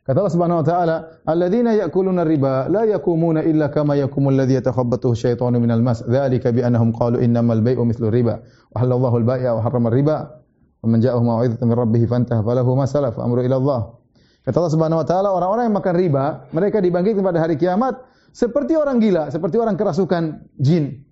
[0.07, 0.97] Kata Allah Subhanahu wa taala,
[1.29, 6.65] "Alladzina ya'kuluna riba la yakumuna illa kama yakumul ladzi yatakhabbathu syaitanu minal mas." Dzalika bi
[6.65, 8.41] annahum qalu innamal bai'u mithlu riba.
[8.73, 10.38] Wa halallahu al-bai'a wa harrama riba
[10.87, 13.81] man ja'ahu mau'izatun min rabbih fantaha falahu ma salaf amru ila Allah.
[14.47, 18.79] Kata Allah Subhanahu wa taala orang-orang yang makan riba, mereka dibangkitkan pada hari kiamat seperti
[18.79, 21.05] orang gila, seperti orang kerasukan jin.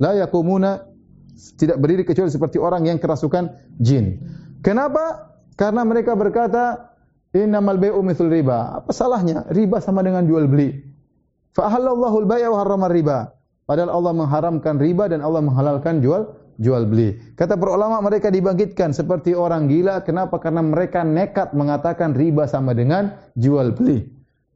[0.00, 0.82] La yaqumuna
[1.54, 4.24] tidak berdiri kecuali seperti orang yang kerasukan jin.
[4.64, 5.36] Kenapa?
[5.54, 6.96] Karena mereka berkata
[7.30, 8.80] innamal bai'u mithl riba.
[8.82, 9.46] Apa salahnya?
[9.50, 10.74] Riba sama dengan jual beli.
[11.54, 13.18] Fa ahallallahu al-bai'a wa harrama riba.
[13.64, 17.16] Padahal Allah mengharamkan riba dan Allah menghalalkan jual jual beli.
[17.34, 20.02] Kata para ulama mereka dibangkitkan seperti orang gila.
[20.06, 20.38] Kenapa?
[20.38, 24.06] Karena mereka nekat mengatakan riba sama dengan jual beli.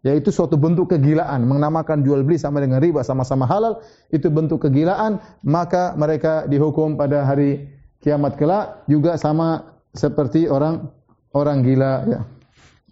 [0.07, 1.43] Yaitu suatu bentuk kegilaan.
[1.45, 3.83] Menamakan jual beli sama dengan riba sama-sama halal.
[4.15, 5.19] Itu bentuk kegilaan.
[5.43, 7.67] Maka mereka dihukum pada hari
[8.03, 8.87] kiamat kelak.
[8.87, 10.91] Juga sama seperti orang
[11.35, 11.93] orang gila.
[12.07, 12.21] Ya.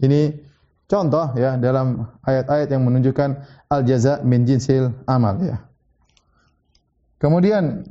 [0.03, 0.35] Ini
[0.90, 3.31] contoh ya dalam ayat-ayat yang menunjukkan
[3.71, 5.38] al-jaza min jinsil amal.
[5.40, 5.62] Ya.
[7.16, 7.88] Kemudian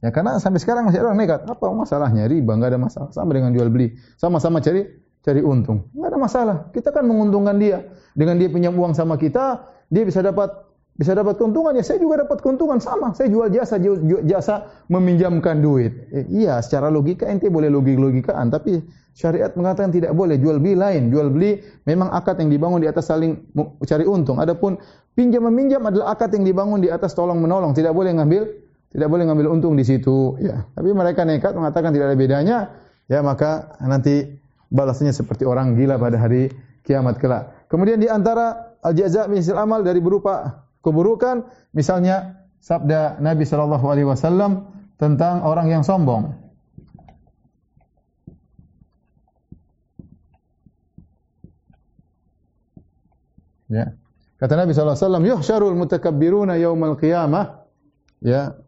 [0.00, 1.40] Ya karena sampai sekarang masih ada orang nekat.
[1.44, 2.24] Apa masalahnya?
[2.24, 3.08] Riba enggak ada masalah.
[3.12, 3.96] Sama dengan jual beli.
[4.16, 4.88] Sama-sama cari
[5.20, 5.92] cari untung.
[5.92, 6.56] Enggak ada masalah.
[6.72, 7.84] Kita kan menguntungkan dia.
[8.16, 9.60] Dengan dia punya uang sama kita,
[9.92, 13.80] dia bisa dapat bisa dapat keuntungan ya saya juga dapat keuntungan sama saya jual jasa
[13.80, 18.84] jual, jasa meminjamkan duit eh, iya secara logika ente boleh logik logikaan tapi
[19.16, 21.56] syariat mengatakan tidak boleh jual beli lain jual beli
[21.88, 23.32] memang akad yang dibangun di atas saling
[23.80, 24.76] cari untung adapun
[25.16, 28.52] pinjam meminjam adalah akad yang dibangun di atas tolong menolong tidak boleh ngambil
[28.90, 30.66] tidak boleh ngambil untung di situ ya.
[30.74, 32.58] Tapi mereka nekat mengatakan tidak ada bedanya
[33.06, 34.26] ya maka nanti
[34.70, 36.50] balasnya seperti orang gila pada hari
[36.82, 37.70] kiamat kelak.
[37.70, 44.10] Kemudian di antara al jaza min amal dari berupa keburukan misalnya sabda Nabi sallallahu alaihi
[44.10, 44.66] wasallam
[44.98, 46.34] tentang orang yang sombong.
[53.70, 53.94] Ya.
[54.42, 57.62] Kata Nabi sallallahu alaihi wasallam yuhsyarul mutakabbiruna yaumal qiyamah.
[58.20, 58.59] Ya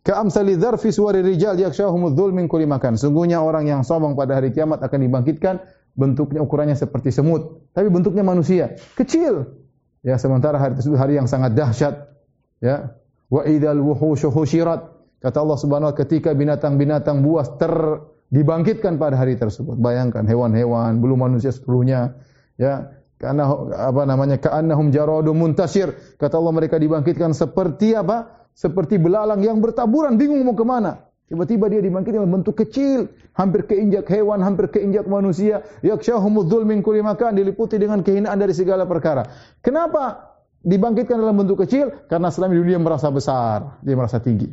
[0.00, 2.96] Ka amsali dzarfi suwari rijal yakshahum dzul min kulli makan.
[2.96, 5.60] Sungguhnya orang yang sombong pada hari kiamat akan dibangkitkan
[5.92, 9.60] bentuknya ukurannya seperti semut, tapi bentuknya manusia, kecil.
[10.00, 12.16] Ya, sementara hari tersebut hari yang sangat dahsyat.
[12.64, 12.96] Ya.
[13.28, 14.88] Wa idzal wuhushu husyirat.
[15.20, 18.00] Kata Allah Subhanahu wa ketika binatang-binatang buas ter
[18.32, 19.76] dibangkitkan pada hari tersebut.
[19.76, 22.16] Bayangkan hewan-hewan, belum manusia seluruhnya,
[22.56, 22.96] ya.
[23.20, 23.44] Karena
[23.76, 24.40] apa namanya?
[24.40, 25.92] Ka'annahum jaradun muntasir.
[26.16, 28.39] Kata Allah mereka dibangkitkan seperti apa?
[28.54, 31.10] Seperti belalang yang bertaburan bingung mau ke mana.
[31.30, 33.06] Tiba-tiba dia dibangkitkan dalam bentuk kecil,
[33.38, 35.62] hampir keinjak hewan, hampir keinjak manusia.
[35.86, 39.30] Yakshahumudzul min kulli makan diliputi dengan kehinaan dari segala perkara.
[39.62, 40.34] Kenapa
[40.66, 41.94] dibangkitkan dalam bentuk kecil?
[42.10, 44.50] Karena selama dunia merasa besar, dia merasa tinggi.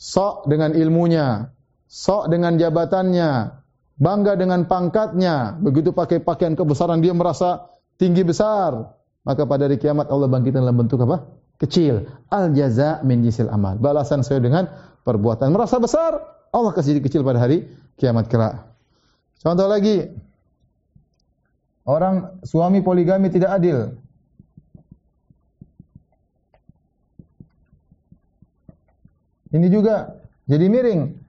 [0.00, 1.52] Sok dengan ilmunya,
[1.84, 3.52] sok dengan jabatannya,
[4.00, 5.60] bangga dengan pangkatnya.
[5.60, 7.68] Begitu pakai pakaian kebesaran dia merasa
[8.00, 8.96] tinggi besar.
[9.28, 11.41] Maka pada hari kiamat Allah bangkitkan dalam bentuk apa?
[11.62, 12.10] Kecil.
[12.26, 13.78] Al jaza min jisil amal.
[13.78, 14.66] Balasan sesuai dengan
[15.06, 15.54] perbuatan.
[15.54, 16.18] Merasa besar,
[16.50, 18.66] Allah kasih kecil pada hari kiamat kelak.
[19.38, 20.10] Contoh lagi,
[21.86, 23.94] orang suami poligami tidak adil.
[29.52, 30.16] Ini juga
[30.48, 31.22] jadi miring.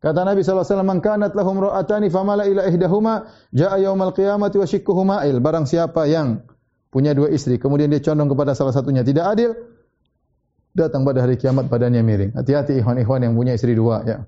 [0.00, 5.16] Kata Nabi alaihi wasallam, "Kanat lahum ra'atani famala ila ihdahuma jaa yaumal qiyamati wa shikkuhuma
[5.28, 6.44] il." Barang siapa yang
[6.88, 9.52] punya dua istri, kemudian dia condong kepada salah satunya tidak adil,
[10.74, 12.32] datang pada hari kiamat badannya miring.
[12.34, 14.18] Hati-hati ikhwan-ikhwan yang punya istri dua ya.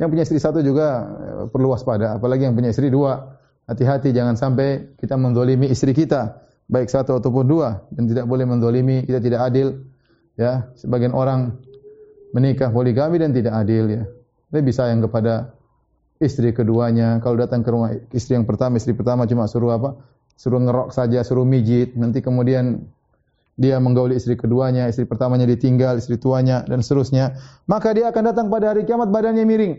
[0.00, 3.40] Yang punya istri satu juga eh, perlu waspada, apalagi yang punya istri dua.
[3.62, 9.06] Hati-hati jangan sampai kita mendolimi istri kita, baik satu ataupun dua dan tidak boleh mendolimi,
[9.06, 9.86] kita tidak adil
[10.34, 10.72] ya.
[10.74, 11.56] Sebagian orang
[12.34, 14.02] menikah poligami dan tidak adil ya.
[14.52, 15.54] Lebih sayang kepada
[16.22, 17.18] istri keduanya.
[17.24, 19.96] Kalau datang ke rumah istri yang pertama, istri pertama cuma suruh apa?
[20.36, 21.94] Suruh ngerok saja, suruh mijit.
[21.98, 22.88] Nanti kemudian
[23.60, 27.36] dia menggauli istri keduanya, istri pertamanya ditinggal, istri tuanya dan seterusnya,
[27.68, 29.74] maka dia akan datang pada hari kiamat badannya miring.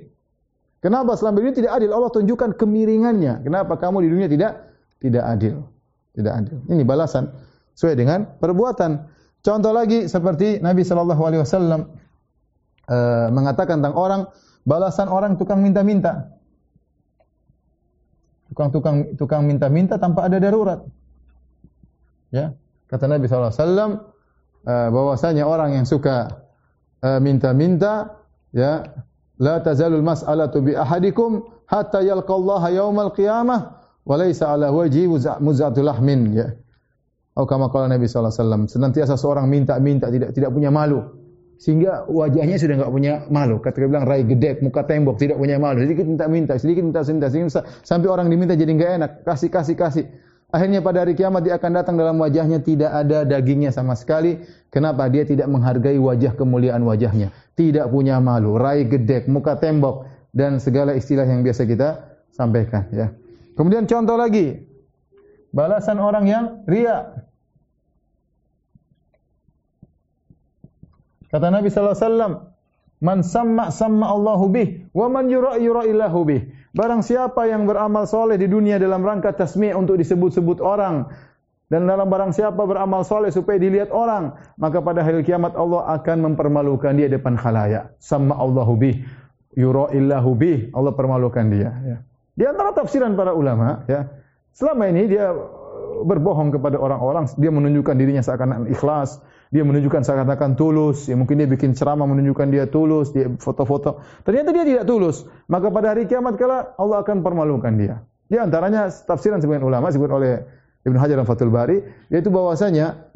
[0.84, 1.96] Kenapa selama ini tidak adil?
[1.96, 3.42] Allah tunjukkan kemiringannya.
[3.48, 4.52] Kenapa kamu di dunia tidak
[5.00, 5.64] tidak adil?
[6.14, 6.60] Tidak adil.
[6.70, 7.32] Ini balasan
[7.74, 8.92] sesuai dengan perbuatan.
[9.42, 11.88] Contoh lagi seperti Nabi sallallahu alaihi wasallam
[12.92, 14.22] eh, mengatakan tentang orang
[14.68, 16.36] balasan orang tukang minta-minta.
[18.52, 20.84] Tukang-tukang tukang minta-minta tanpa ada darurat.
[22.30, 22.54] Ya,
[22.94, 23.90] Kata Nabi SAW, uh,
[24.94, 26.46] bahwasanya orang yang suka
[27.02, 28.22] uh, minta-minta,
[28.54, 28.86] ya,
[29.42, 35.10] la tazalul mas'alatu bi ahadikum hatta yalqallaha yaumal qiyamah wa laysa ala wajhi
[35.42, 36.54] muzatul lahmin ya.
[37.34, 41.02] Atau kama qala Nabi sallallahu alaihi wasallam, senantiasa seorang minta-minta tidak tidak punya malu
[41.58, 43.58] sehingga wajahnya sudah enggak punya malu.
[43.58, 45.82] Kata dia bilang rai gedek, muka tembok, tidak punya malu.
[45.82, 47.32] Sedikit minta-minta, sedikit minta-minta
[47.82, 50.06] sampai orang diminta jadi enggak enak, kasih kasih kasih.
[50.54, 54.38] Akhirnya pada hari kiamat dia akan datang dalam wajahnya tidak ada dagingnya sama sekali.
[54.70, 55.10] Kenapa?
[55.10, 57.34] Dia tidak menghargai wajah kemuliaan wajahnya.
[57.58, 61.90] Tidak punya malu, rai gedek, muka tembok dan segala istilah yang biasa kita
[62.30, 63.10] sampaikan ya.
[63.58, 64.62] Kemudian contoh lagi.
[65.50, 67.26] Balasan orang yang ria.
[71.34, 72.34] Kata Nabi sallallahu alaihi wasallam,
[73.02, 76.42] "Man samma samma Allahu bih wa man yura yura ilahu bih."
[76.74, 81.06] Barang siapa yang beramal soleh di dunia dalam rangka tasmi' untuk disebut-sebut orang,
[81.74, 86.30] Dan dalam barang siapa beramal soleh supaya dilihat orang, maka pada hari kiamat Allah akan
[86.30, 87.98] mempermalukan dia depan khalayak.
[87.98, 89.02] Sama Allahu bih,
[89.58, 90.70] yura illahu bih.
[90.78, 91.74] Allah permalukan dia.
[91.82, 91.98] Ya.
[92.38, 94.06] Di antara tafsiran para ulama, ya,
[94.54, 95.34] selama ini dia
[96.06, 99.18] berbohong kepada orang-orang, dia menunjukkan dirinya seakan-akan ikhlas,
[99.54, 104.02] dia menunjukkan seakan-akan tulus, ya, mungkin dia bikin ceramah menunjukkan dia tulus, dia foto-foto.
[104.26, 105.30] Ternyata dia tidak tulus.
[105.46, 108.02] Maka pada hari kiamat kala Allah akan permalukan dia.
[108.26, 110.42] Di antaranya tafsiran sebagian ulama disebut oleh
[110.90, 113.14] Ibn Hajar dan Fathul Bari, yaitu bahwasanya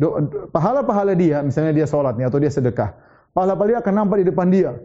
[0.53, 2.93] pahala-pahala dia, misalnya dia nih, atau dia sedekah,
[3.33, 4.77] pahala-pahala dia akan nampak di depan dia.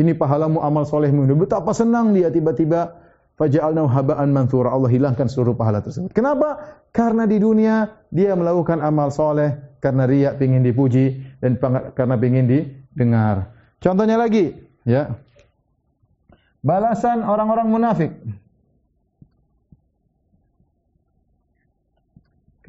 [0.00, 1.28] Ini pahalamu amal solehmu.
[1.36, 2.96] Betapa senang dia tiba-tiba
[3.36, 4.72] faja'alnahu haba'an manthura.
[4.72, 6.16] Allah hilangkan seluruh pahala tersebut.
[6.16, 6.80] Kenapa?
[6.96, 11.58] Karena di dunia dia melakukan amal soleh karena riak ingin dipuji dan
[11.94, 13.54] karena ingin didengar.
[13.78, 15.14] Contohnya lagi, ya.
[16.62, 18.12] Balasan orang-orang munafik.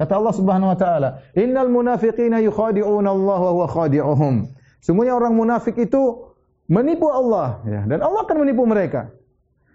[0.00, 4.48] Kata Allah Subhanahu wa taala, "Innal munafiqina yukhadi'una Allah wa huwa khadi'uhum."
[4.80, 6.32] Semuanya orang munafik itu
[6.72, 9.12] menipu Allah ya dan Allah akan menipu mereka.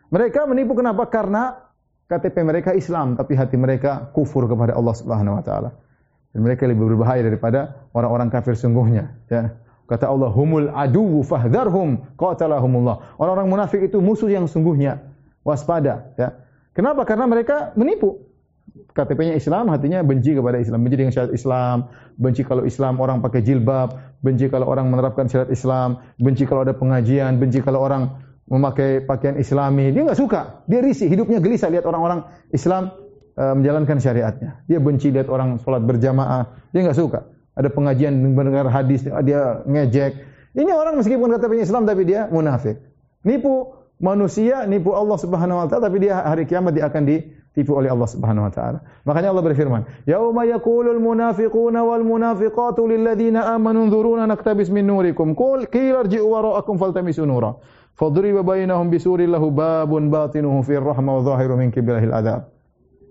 [0.09, 1.05] Mereka menipu kenapa?
[1.13, 1.69] Karena
[2.09, 5.69] KTP mereka Islam tapi hati mereka kufur kepada Allah Subhanahu wa taala.
[6.35, 9.55] Dan mereka lebih berbahaya daripada orang-orang kafir sungguhnya, ya.
[9.87, 14.99] Kata Allah, "Humul aduwwu fahdharhum qatalahumullah." Orang-orang munafik itu musuh yang sungguhnya.
[15.47, 16.35] Waspada, ya.
[16.75, 17.07] Kenapa?
[17.07, 18.19] Karena mereka menipu.
[18.91, 21.75] KTP-nya Islam, hatinya benci kepada Islam, benci dengan syariat Islam,
[22.19, 26.75] benci kalau Islam orang pakai jilbab, benci kalau orang menerapkan syariat Islam, benci kalau ada
[26.75, 28.11] pengajian, benci kalau orang
[28.51, 29.95] memakai pakaian Islami.
[29.95, 32.91] Dia enggak suka, dia risih, hidupnya gelisah lihat orang-orang Islam
[33.35, 34.63] menjalankan syariatnya.
[34.67, 37.19] Dia benci lihat orang sholat berjamaah, dia enggak suka.
[37.55, 40.13] Ada pengajian mendengar hadis, dia ngejek.
[40.55, 42.79] Ini orang meskipun KTP-nya Islam tapi dia munafik.
[43.27, 47.19] Nipu manusia, nipu Allah Subhanahu wa taala tapi dia hari kiamat dia akan di
[47.51, 48.79] tipu oleh Allah Subhanahu wa taala.
[49.03, 55.35] Makanya Allah berfirman, "Yauma yaqulul munafiquna wal munafiqatu lil ladzina amanu nzuruna naktabis min nurikum."
[55.35, 57.59] Qul qila irji'u wara'akum faltamisu nura.
[57.95, 62.54] Fadriba bainahum bisurin lahu babun batinuhu fir rahma wa zahiru min kibrihil adzab.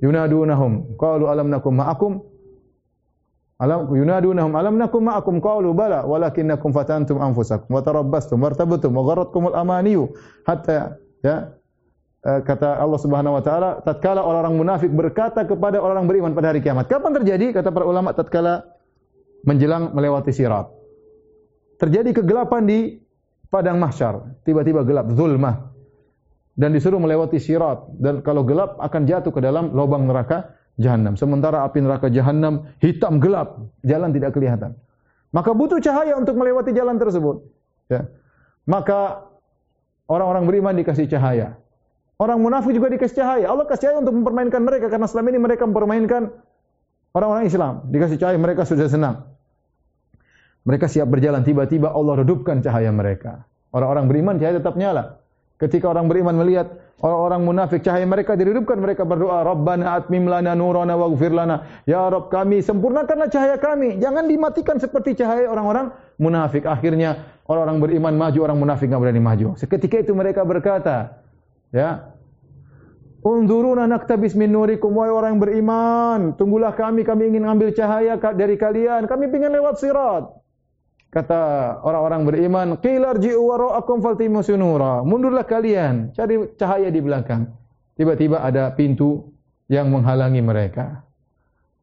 [0.04, 2.12] Yunadunahum qalu alam nakum ma'akum
[3.56, 9.56] Alam yunadunahum alam nakum ma'akum qalu bala walakinnakum fatantum anfusakum wa tarabbastum wartabtum wa gharratkumul
[9.56, 10.12] amaniyu
[10.44, 11.54] hatta ya
[12.24, 16.64] Eh, kata Allah Subhanahu wa taala tatkala orang-orang munafik berkata kepada orang-orang beriman pada hari
[16.64, 16.88] kiamat.
[16.88, 17.52] Kapan terjadi?
[17.52, 18.64] Kata para ulama tatkala
[19.44, 20.72] menjelang melewati sirat.
[21.76, 22.96] Terjadi kegelapan di
[23.52, 25.73] padang mahsyar, tiba-tiba gelap zulmah.
[26.54, 31.18] Dan disuruh melewati sirat dan kalau gelap akan jatuh ke dalam lubang neraka jahanam.
[31.18, 34.78] Sementara api neraka jahanam hitam gelap, jalan tidak kelihatan.
[35.34, 37.42] Maka butuh cahaya untuk melewati jalan tersebut.
[37.90, 38.06] Ya.
[38.70, 39.26] Maka
[40.06, 41.58] orang-orang beriman dikasih cahaya.
[42.22, 43.50] Orang munafik juga dikasih cahaya.
[43.50, 46.30] Allah kasih cahaya untuk mempermainkan mereka karena selama ini mereka mempermainkan
[47.18, 47.90] orang-orang Islam.
[47.90, 49.26] Dikasih cahaya mereka sudah senang.
[50.64, 53.44] Mereka siap berjalan tiba-tiba Allah redupkan cahaya mereka.
[53.74, 55.23] Orang-orang beriman cahaya tetap nyala.
[55.54, 56.66] Ketika orang beriman melihat
[56.98, 61.82] orang-orang munafik cahaya mereka diredupkan mereka berdoa Rabbana atmim lana nurana waghfir lana.
[61.86, 64.02] Ya Rabb kami sempurnakanlah cahaya kami.
[64.02, 66.66] Jangan dimatikan seperti cahaya orang-orang munafik.
[66.66, 69.46] Akhirnya orang-orang beriman maju orang munafik enggak berani maju.
[69.54, 71.24] Seketika itu mereka berkata
[71.74, 72.14] Ya.
[73.26, 74.94] Unzuruna naktabis min nurikum.
[74.94, 80.43] Wahai orang beriman, tunggulah kami, kami ingin ambil cahaya dari kalian, kami ingin lewat sirat.
[81.14, 85.07] Kata orang-orang beriman, qilar ji'u wara'akum faltimu sunura.
[85.07, 87.55] Mundurlah kalian, cari cahaya di belakang.
[87.94, 89.31] Tiba-tiba ada pintu
[89.70, 91.07] yang menghalangi mereka.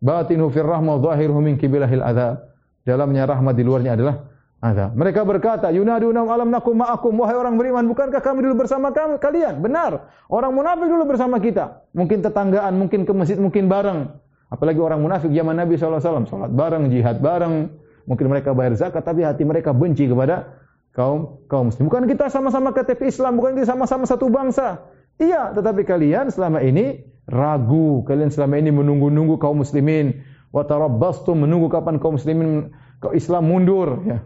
[0.04, 2.52] Batinu fir rahmah zahiruhu min kibilahil adzab.
[2.84, 4.94] Dalamnya rahmat di luarnya adalah Azab.
[4.94, 7.18] Mereka berkata, Yunaduna alam nakum ma'akum.
[7.18, 9.58] Wahai orang beriman, bukankah kami dulu bersama kami, kalian?
[9.58, 10.06] Benar.
[10.30, 11.82] Orang munafik dulu bersama kita.
[11.98, 14.14] Mungkin tetanggaan, mungkin ke masjid, mungkin bareng.
[14.54, 16.30] Apalagi orang munafik zaman Nabi SAW.
[16.30, 17.74] Salat bareng, jihad bareng.
[18.10, 20.62] Mungkin mereka bayar zakat, tapi hati mereka benci kepada
[20.96, 21.88] kaum kaum muslim.
[21.88, 24.86] Bukan kita sama-sama KTP Islam, bukan kita sama-sama satu bangsa.
[25.22, 28.02] Iya, tetapi kalian selama ini ragu.
[28.08, 30.24] Kalian selama ini menunggu-nunggu kaum muslimin.
[30.52, 34.02] Wa tarabbastum menunggu kapan kaum muslimin kaum Islam mundur.
[34.04, 34.26] Ya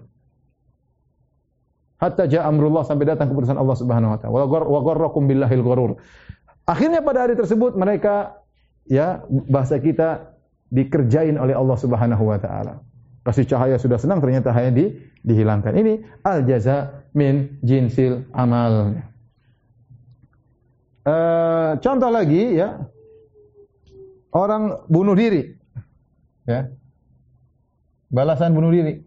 [2.00, 4.34] hatta jaa amrullah sampai datang keputusan Allah Subhanahu wa taala.
[4.46, 5.92] Wa gharrakum billahil gharur.
[6.66, 8.42] Akhirnya pada hari tersebut mereka
[8.90, 10.38] ya bahasa kita
[10.74, 12.82] dikerjain oleh Allah Subhanahu wa taala.
[13.26, 14.86] Kasih cahaya sudah senang ternyata hanya di,
[15.26, 15.74] dihilangkan.
[15.74, 19.02] Ini al jaza min jinsil amal.
[21.02, 22.86] Uh, contoh lagi ya.
[24.30, 25.58] Orang bunuh diri.
[26.46, 26.70] Ya.
[28.14, 29.02] Balasan bunuh diri.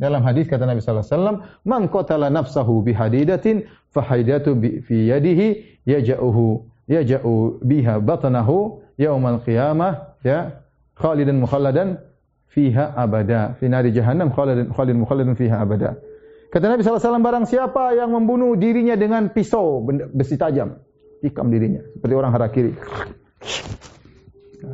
[0.00, 5.76] Dalam hadis kata Nabi sallallahu alaihi wasallam, "Man qatala nafsahu bihadidatin fahaidatu bi fi yadihi
[5.84, 10.66] yaja'uhu yaja'u biha batnahu yaumal qiyamah ya
[10.98, 12.02] khalidan mukhalladan
[12.50, 16.02] fiha abada fi nari jahannam khalidan khalidan mukhalladan fiha abada.
[16.50, 20.82] Kata Nabi SAW barang siapa yang membunuh dirinya dengan pisau besi tajam
[21.22, 21.86] tikam dirinya.
[21.94, 22.74] Seperti orang harakiri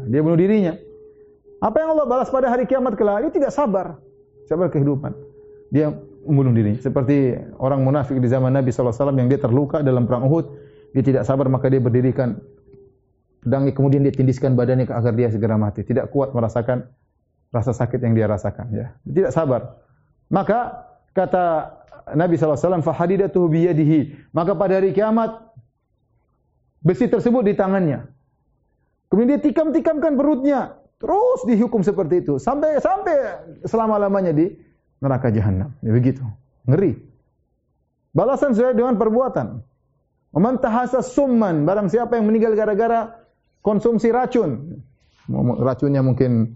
[0.08, 0.74] dia bunuh dirinya.
[1.60, 4.00] Apa yang Allah balas pada hari kiamat kelak dia tidak sabar.
[4.46, 5.12] Sabar kehidupan.
[5.72, 5.90] Dia
[6.26, 6.78] membunuh diri.
[6.78, 10.46] Seperti orang munafik di zaman Nabi SAW yang dia terluka dalam perang Uhud,
[10.95, 12.39] dia tidak sabar maka dia berdirikan
[13.47, 15.87] pedangnya kemudian dia tindiskan badannya agar dia segera mati.
[15.87, 16.91] Tidak kuat merasakan
[17.55, 18.66] rasa sakit yang dia rasakan.
[18.74, 18.87] Ya.
[19.07, 19.61] Dia tidak sabar.
[20.26, 21.78] Maka kata
[22.18, 24.30] Nabi SAW, fahadidatuhu biyadihi.
[24.34, 25.47] Maka pada hari kiamat,
[26.82, 28.07] besi tersebut di tangannya.
[29.11, 30.82] Kemudian dia tikam-tikamkan perutnya.
[30.99, 32.43] Terus dihukum seperti itu.
[32.43, 33.14] Sampai sampai
[33.62, 34.59] selama-lamanya di
[34.99, 35.70] neraka jahanam.
[35.87, 36.24] Ya begitu.
[36.66, 36.99] Ngeri.
[38.11, 39.61] Balasan sesuai dengan perbuatan.
[40.34, 43.14] Man tahassa summan, barang siapa yang meninggal gara-gara
[43.62, 44.82] konsumsi racun.
[45.62, 46.54] Racunnya mungkin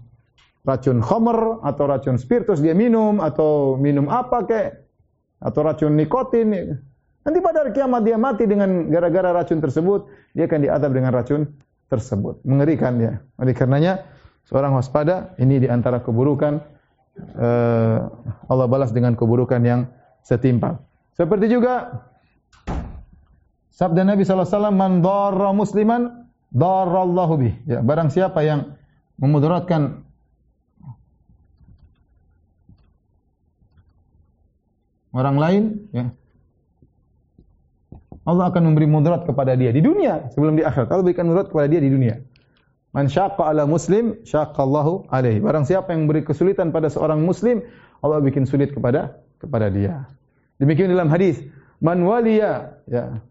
[0.62, 4.68] racun khamr atau racun spiritus dia minum atau minum apa kek
[5.40, 6.76] atau racun nikotin.
[7.20, 11.48] Nanti pada hari kiamat dia mati dengan gara-gara racun tersebut, dia akan diadab dengan racun
[11.88, 12.40] tersebut.
[12.44, 13.20] Mengerikan dia.
[13.40, 14.04] Oleh karenanya
[14.48, 16.60] seorang waspada ini di antara keburukan
[17.36, 17.98] uh,
[18.48, 19.88] Allah balas dengan keburukan yang
[20.24, 20.80] setimpal.
[21.16, 22.06] Seperti juga
[23.80, 27.54] sabda Nabi wasallam man darra musliman darallahu bih.
[27.64, 28.76] Ya, barang siapa yang
[29.16, 30.04] memudaratkan
[35.16, 35.62] orang lain,
[35.96, 36.12] ya.
[38.28, 40.92] Allah akan memberi mudarat kepada dia di dunia sebelum di akhirat.
[40.92, 42.20] Allah berikan mudarat kepada dia di dunia.
[42.92, 45.40] Man syaqqa ala muslim, syaqqa Allahu alaihi.
[45.40, 47.64] Barang siapa yang beri kesulitan pada seorang muslim,
[48.04, 50.04] Allah bikin sulit kepada kepada dia.
[50.60, 51.40] Demikian dalam hadis,
[51.80, 53.24] man waliya ya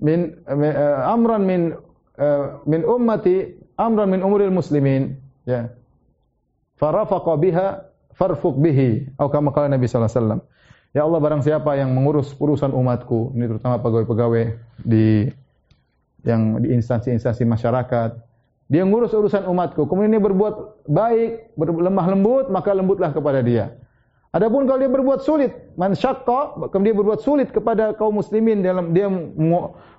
[0.00, 1.76] min uh, amran min
[2.18, 5.70] uh, min ummati amran min umuril muslimin ya
[6.80, 7.68] farafaqa biha
[8.16, 10.40] farfuq bihi atau kama kala Nabi sallallahu alaihi wasallam
[10.96, 14.44] ya Allah barang siapa yang mengurus urusan umatku ini terutama pegawai-pegawai
[14.82, 15.28] di
[16.24, 18.10] yang di instansi-instansi masyarakat
[18.70, 19.90] dia ngurus urusan umatku.
[19.90, 23.74] Kemudian dia berbuat baik, berlemah lembut, maka lembutlah kepada dia.
[24.30, 28.94] Adapun kalau dia berbuat sulit, man syaqqa, kemudian dia berbuat sulit kepada kaum muslimin dalam
[28.94, 29.10] dia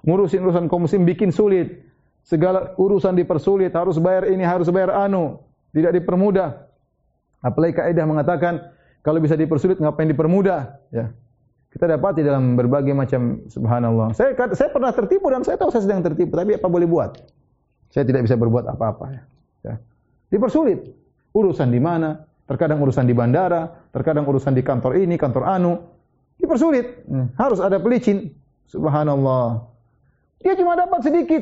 [0.08, 1.84] ngurusin urusan kaum muslim bikin sulit.
[2.24, 5.42] Segala urusan dipersulit, harus bayar ini, harus bayar anu,
[5.76, 6.64] tidak dipermudah.
[7.44, 8.72] Apalagi kaidah mengatakan
[9.04, 11.12] kalau bisa dipersulit ngapain dipermudah, ya.
[11.72, 14.12] Kita dapat di dalam berbagai macam subhanallah.
[14.12, 17.16] Saya saya pernah tertipu dan saya tahu saya sedang tertipu, tapi apa boleh buat?
[17.92, 19.22] Saya tidak bisa berbuat apa-apa ya.
[19.64, 19.76] ya.
[20.32, 20.84] Dipersulit.
[21.32, 22.31] Urusan di mana?
[22.52, 25.80] Terkadang urusan di bandara, terkadang urusan di kantor ini, kantor anu.
[26.36, 27.08] Dipersulit.
[27.08, 27.32] Hmm.
[27.40, 28.28] Harus ada pelicin.
[28.68, 29.72] Subhanallah.
[30.44, 31.40] Dia cuma dapat sedikit.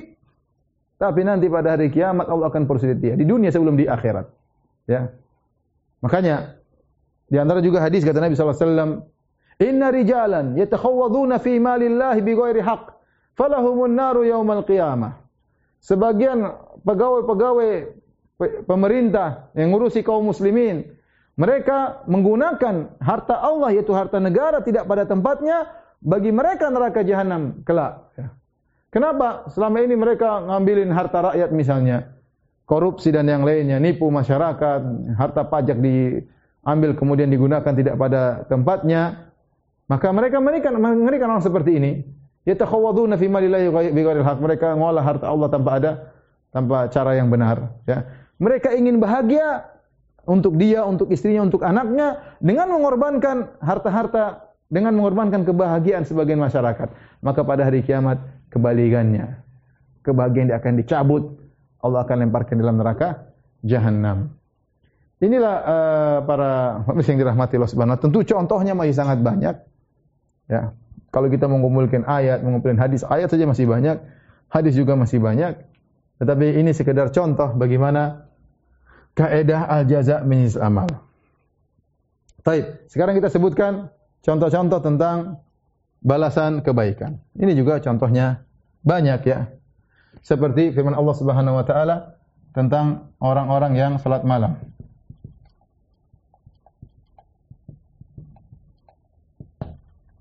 [1.02, 3.18] Tapi nanti pada hari kiamat Allah akan persulit dia.
[3.18, 4.30] Di dunia sebelum di akhirat.
[4.86, 5.10] Ya.
[6.06, 6.62] Makanya,
[7.26, 9.10] di antara juga hadis kata Nabi SAW,
[9.60, 12.96] Inna rijalan yatakhawwaduna fi malillahi bi ghairi haqq
[13.36, 15.20] falahumun naru yawmal qiyamah
[15.84, 16.48] sebagian
[16.88, 17.72] pegawai-pegawai
[18.64, 20.88] pemerintah yang ngurusi kaum muslimin
[21.40, 25.72] mereka menggunakan harta Allah yaitu harta negara tidak pada tempatnya
[26.04, 28.12] bagi mereka neraka jahanam kelak.
[28.20, 28.28] Ya.
[28.92, 32.12] kenapa selama ini mereka ngambilin harta rakyat misalnya?
[32.68, 34.82] Korupsi dan yang lainnya nipu masyarakat
[35.16, 39.32] harta pajak diambil kemudian digunakan tidak pada tempatnya.
[39.90, 41.92] Maka mereka mengerikan mengerikan orang seperti ini.
[42.46, 44.38] Yatakhawaduna fi malillahi bighairil haq.
[44.44, 45.92] Mereka ngolah harta Allah tanpa ada
[46.52, 47.74] tanpa cara yang benar.
[47.90, 48.06] Ya.
[48.38, 49.79] Mereka ingin bahagia
[50.30, 56.94] untuk dia untuk istrinya untuk anaknya dengan mengorbankan harta-harta dengan mengorbankan kebahagiaan sebagian masyarakat.
[57.26, 58.22] Maka pada hari kiamat
[58.54, 59.42] kebalikannya.
[60.06, 61.42] Kebahagiaan dia akan dicabut.
[61.82, 63.34] Allah akan lemparkan dalam neraka
[63.66, 64.40] jahanam
[65.20, 69.56] inilah uh, para manusia yang dirahmati Allah Subhanahu tentu contohnya masih sangat banyak.
[70.50, 70.74] Ya.
[71.10, 73.98] Kalau kita mengumpulkan ayat, mengumpulkan hadis, ayat saja masih banyak,
[74.50, 75.58] hadis juga masih banyak.
[76.22, 78.29] Tetapi ini sekedar contoh bagaimana
[79.14, 80.90] kaidah al-jaza' min amal.
[82.44, 83.92] Baik, sekarang kita sebutkan
[84.24, 85.44] contoh-contoh tentang
[86.00, 87.20] balasan kebaikan.
[87.36, 88.48] Ini juga contohnya
[88.84, 89.52] banyak ya.
[90.24, 92.20] Seperti firman Allah Subhanahu wa taala
[92.56, 94.58] tentang orang-orang yang salat malam.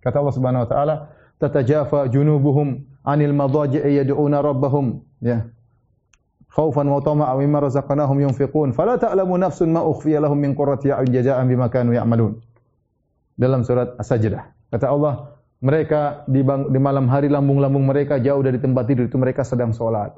[0.03, 0.95] Kata Allah Subhanahu wa taala,
[1.43, 5.51] "Tatajafa junubuhum 'anil madaji'i yad'una rabbahum." Ya.
[6.49, 8.73] Khaufan wa tama'a mimma razaqnahum yunfiqun.
[8.73, 12.41] Fala ta'lamu nafsun ma ukhfiya lahum min qurrati a'yun jazaa'an bima kanu ya'malun.
[13.39, 14.73] Dalam surat As-Sajdah.
[14.73, 19.19] Kata Allah, mereka di, bang, di malam hari lambung-lambung mereka jauh dari tempat tidur itu
[19.19, 20.15] mereka sedang solat.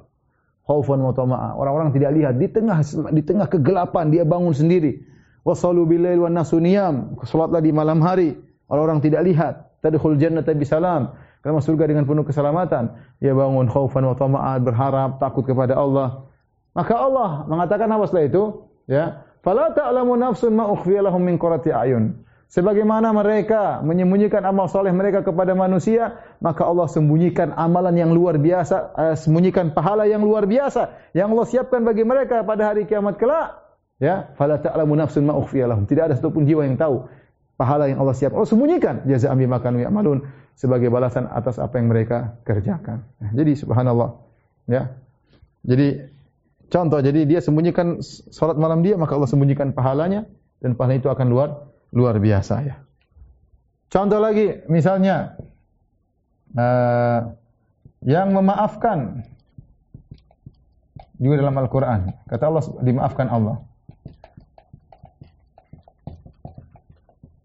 [0.68, 1.58] Khaufan wa tama'a.
[1.58, 2.78] Orang-orang tidak lihat di tengah
[3.10, 5.02] di tengah kegelapan dia bangun sendiri.
[5.42, 7.16] Wasalu bilail wan nasu niyam.
[7.26, 8.36] Salatlah di malam hari.
[8.70, 9.54] Orang-orang tidak lihat.
[9.80, 11.16] Tadkhul jannata bisalam.
[11.40, 13.00] Karena masuk surga dengan penuh keselamatan.
[13.20, 16.28] Dia bangun khaufan wa tama'a berharap takut kepada Allah.
[16.76, 18.44] Maka Allah mengatakan apa setelah itu?
[18.84, 19.24] Ya.
[19.40, 22.28] Fala ta'lamu nafsun ma ukhfiya lahum min qurrati ayun.
[22.50, 28.76] Sebagaimana mereka menyembunyikan amal soleh mereka kepada manusia, maka Allah sembunyikan amalan yang luar biasa,
[28.98, 33.54] eh, sembunyikan pahala yang luar biasa yang Allah siapkan bagi mereka pada hari kiamat kelak.
[34.02, 35.86] Ya, fala ta'lamu nafsun ma ukhfiya lahum.
[35.86, 37.06] Tidak ada satupun jiwa yang tahu
[37.54, 38.42] pahala yang Allah siapkan.
[38.42, 40.18] Allah sembunyikan jaza ambi makan wa amalun
[40.60, 43.00] sebagai balasan atas apa yang mereka kerjakan.
[43.32, 44.12] Jadi subhanallah.
[44.68, 44.92] Ya.
[45.64, 46.04] Jadi
[46.68, 50.28] contoh jadi dia sembunyikan salat malam dia maka Allah sembunyikan pahalanya
[50.60, 52.76] dan pahala itu akan luar luar biasa ya.
[53.90, 55.34] Contoh lagi, misalnya
[56.54, 57.34] uh,
[58.06, 59.26] yang memaafkan
[61.18, 62.14] juga dalam Al-Quran.
[62.30, 63.56] Kata Allah, dimaafkan Allah.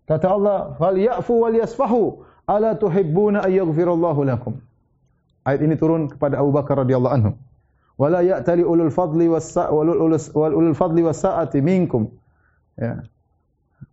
[0.06, 4.62] Kata Allah, "Fal ya'fu wal yasfahu, ala tuhibbuna ay yaghfirallahu lakum."
[5.46, 7.32] Ayat ini turun kepada Abu Bakar radhiyallahu anhu.
[7.96, 12.10] Wala ya'tali ulul fadli was ulul fadli was sa'ati minkum.
[12.76, 13.06] Ya.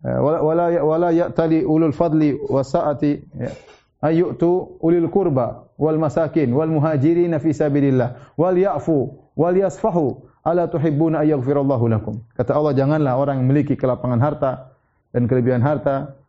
[0.03, 3.55] Eh, wala wala wala ya'tali ulul fadli wasaati ya.
[4.03, 11.23] ayyutu ulil kurba wal masakin wal muhajirin fi sabilillah wal ya'fu wal yasfahu ala tuhibbuna
[11.23, 14.75] ay yaghfirallahu lakum kata Allah janganlah orang yang memiliki kelapangan harta
[15.15, 16.19] dan kelebihan harta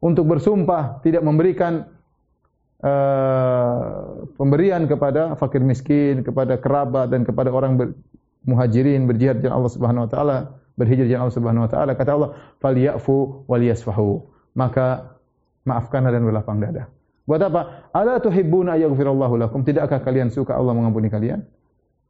[0.00, 1.86] untuk bersumpah tidak memberikan
[2.80, 7.92] uh, pemberian kepada fakir miskin kepada kerabat dan kepada orang ber,
[8.48, 10.36] muhajirin berjihad di Allah Subhanahu wa taala
[10.80, 11.92] berhijrah di Allah Subhanahu wa taala.
[11.92, 14.24] Kata Allah fal ya'fu wal yasfahu
[14.56, 15.16] maka
[15.68, 16.88] maafkanlah dan berlapang dada.
[17.28, 17.92] Buat apa?
[17.94, 19.62] Ala tuhibbuna ayaghfirallahu lakum.
[19.62, 21.44] Tidakkah kalian suka Allah mengampuni kalian?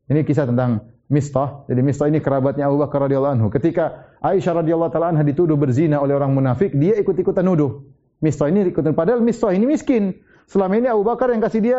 [0.09, 4.95] Ini kisah tentang Mistah jadi Mistah ini kerabatnya Abu Bakar radhiyallahu anhu ketika Aisyah radhiyallahu
[4.95, 7.83] taala anha dituduh berzina oleh orang munafik dia ikut-ikutan nuduh
[8.23, 11.79] Mistah ini ikutan padahal Mistah ini miskin selama ini Abu Bakar yang kasih dia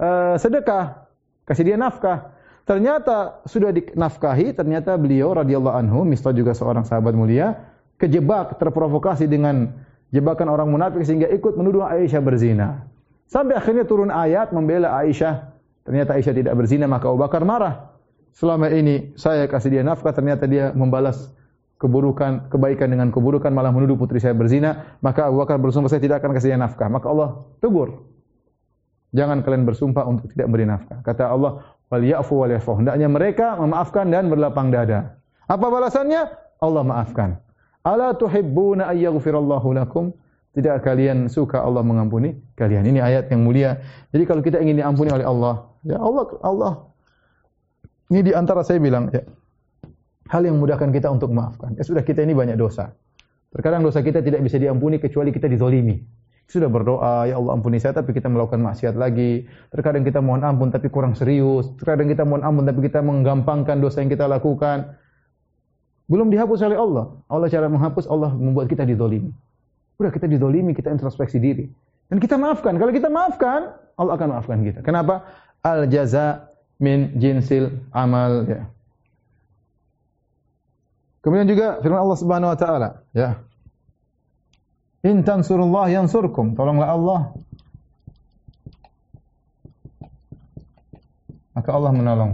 [0.00, 1.06] uh, sedekah
[1.44, 2.34] kasih dia nafkah
[2.64, 7.60] Ternyata sudah dinafkahi, ternyata beliau radhiyallahu anhu, Mistah juga seorang sahabat mulia,
[8.00, 12.88] kejebak, terprovokasi dengan jebakan orang munafik sehingga ikut menuduh Aisyah berzina.
[13.28, 15.52] Sampai akhirnya turun ayat membela Aisyah.
[15.84, 17.93] Ternyata Aisyah tidak berzina, maka Abu Bakar marah.
[18.34, 21.30] Selama ini saya kasih dia nafkah, ternyata dia membalas
[21.78, 24.98] keburukan, kebaikan dengan keburukan, malah menuduh putri saya berzina.
[24.98, 26.90] Maka Abu Bakar bersumpah, saya tidak akan kasih dia nafkah.
[26.90, 28.10] Maka Allah tegur.
[29.14, 30.98] Jangan kalian bersumpah untuk tidak beri nafkah.
[31.06, 32.82] Kata Allah, wal ya'fu wal yasfu.
[32.82, 35.22] Hendaknya mereka memaafkan dan berlapang dada.
[35.46, 36.26] Apa balasannya?
[36.58, 37.38] Allah maafkan.
[37.86, 40.10] Ala tuhibbuna ay yaghfirallahu lakum?
[40.54, 42.86] Tidak kalian suka Allah mengampuni kalian.
[42.86, 43.82] Ini ayat yang mulia.
[44.10, 46.72] Jadi kalau kita ingin diampuni oleh Allah, ya Allah Allah
[48.12, 49.22] ini di antara saya bilang ya.
[50.24, 51.76] Hal yang memudahkan kita untuk memaafkan.
[51.76, 52.96] Ya sudah kita ini banyak dosa.
[53.52, 56.00] Terkadang dosa kita tidak bisa diampuni kecuali kita dizalimi
[56.44, 59.48] sudah berdoa, ya Allah ampuni saya tapi kita melakukan maksiat lagi.
[59.72, 61.72] Terkadang kita mohon ampun tapi kurang serius.
[61.80, 64.92] Terkadang kita mohon ampun tapi kita menggampangkan dosa yang kita lakukan.
[66.04, 67.16] Belum dihapus oleh Allah.
[67.32, 69.32] Allah cara menghapus, Allah membuat kita didolimi.
[69.96, 71.64] Sudah kita didolimi, kita introspeksi diri.
[72.12, 72.76] Dan kita maafkan.
[72.76, 74.84] Kalau kita maafkan, Allah akan maafkan kita.
[74.84, 75.24] Kenapa?
[75.64, 78.46] Al jaza min jinsil amal.
[78.46, 78.62] Ya.
[81.24, 82.88] Kemudian juga firman Allah Subhanahu Wa Taala.
[83.16, 83.30] Ya.
[85.04, 86.56] In tansurullah yansurkum.
[86.56, 87.20] Tolonglah Allah.
[91.54, 92.32] Maka Allah menolong.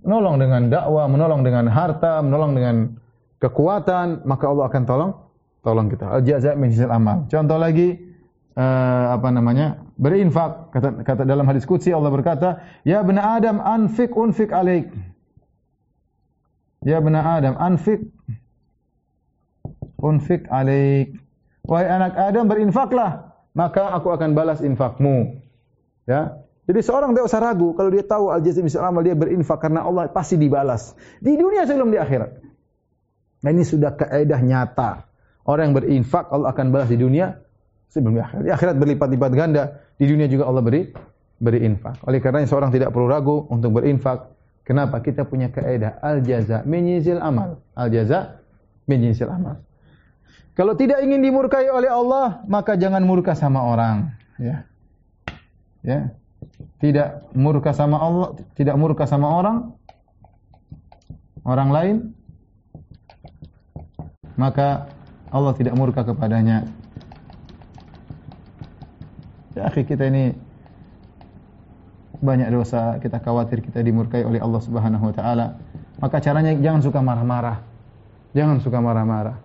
[0.00, 2.76] Menolong dengan dakwah, menolong dengan harta, menolong dengan
[3.38, 5.12] kekuatan, maka Allah akan tolong
[5.60, 6.08] tolong kita.
[6.08, 7.28] Al-jaza' min amal.
[7.28, 7.94] Contoh lagi
[8.56, 9.89] uh, apa namanya?
[10.00, 10.72] Berinfak.
[10.72, 14.88] Kata, kata dalam hadis qudsi Allah berkata, "Ya bani Adam, anfik unfik alaik."
[16.80, 18.08] Ya bani Adam, anfik
[20.00, 21.20] unfik alaik.
[21.68, 25.44] Wahai anak Adam berinfaklah, maka aku akan balas infakmu.
[26.08, 26.40] Ya.
[26.64, 30.08] Jadi seorang tidak usah ragu kalau dia tahu al-jazim misal amal dia berinfak karena Allah
[30.08, 32.30] pasti dibalas di dunia sebelum di akhirat.
[33.44, 35.10] Nah ini sudah kaidah nyata.
[35.44, 37.42] Orang yang berinfak Allah akan balas di dunia
[37.90, 38.42] sebelum di akhirat.
[38.46, 40.88] Di akhirat berlipat-lipat ganda, di dunia juga Allah beri
[41.36, 42.00] beri infak.
[42.08, 44.32] Oleh karena seorang tidak perlu ragu untuk berinfak.
[44.64, 45.04] Kenapa?
[45.04, 46.88] Kita punya kaidah al-jaza min
[47.20, 47.60] amal.
[47.76, 48.40] Al-jaza
[48.88, 49.60] min amal.
[50.56, 54.12] Kalau tidak ingin dimurkai oleh Allah, maka jangan murka sama orang.
[54.36, 54.68] Ya.
[55.80, 56.12] Ya.
[56.80, 59.76] Tidak murka sama Allah, tidak murka sama orang,
[61.44, 61.96] orang lain,
[64.40, 64.88] maka
[65.28, 66.64] Allah tidak murka kepadanya.
[69.58, 70.30] Ya akhi kita ini
[72.20, 75.46] banyak dosa, kita khawatir kita dimurkai oleh Allah Subhanahu wa taala.
[75.98, 77.64] Maka caranya jangan suka marah-marah.
[78.36, 79.36] Jangan suka marah-marah.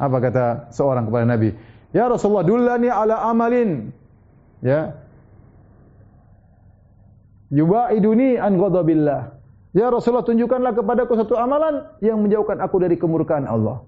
[0.00, 0.44] Apa kata
[0.74, 1.54] seorang kepada Nabi?
[1.94, 3.92] Ya Rasulullah, dullani ala amalin.
[4.64, 4.96] Ya.
[7.52, 9.20] Yubaiduni an ghadabillah.
[9.76, 13.84] Ya Rasulullah, tunjukkanlah kepadaku satu amalan yang menjauhkan aku dari kemurkaan Allah.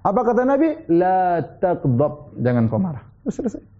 [0.00, 0.90] Apa kata Nabi?
[0.90, 2.38] La taqdab.
[2.40, 3.04] Jangan kau marah.
[3.28, 3.79] Selesai.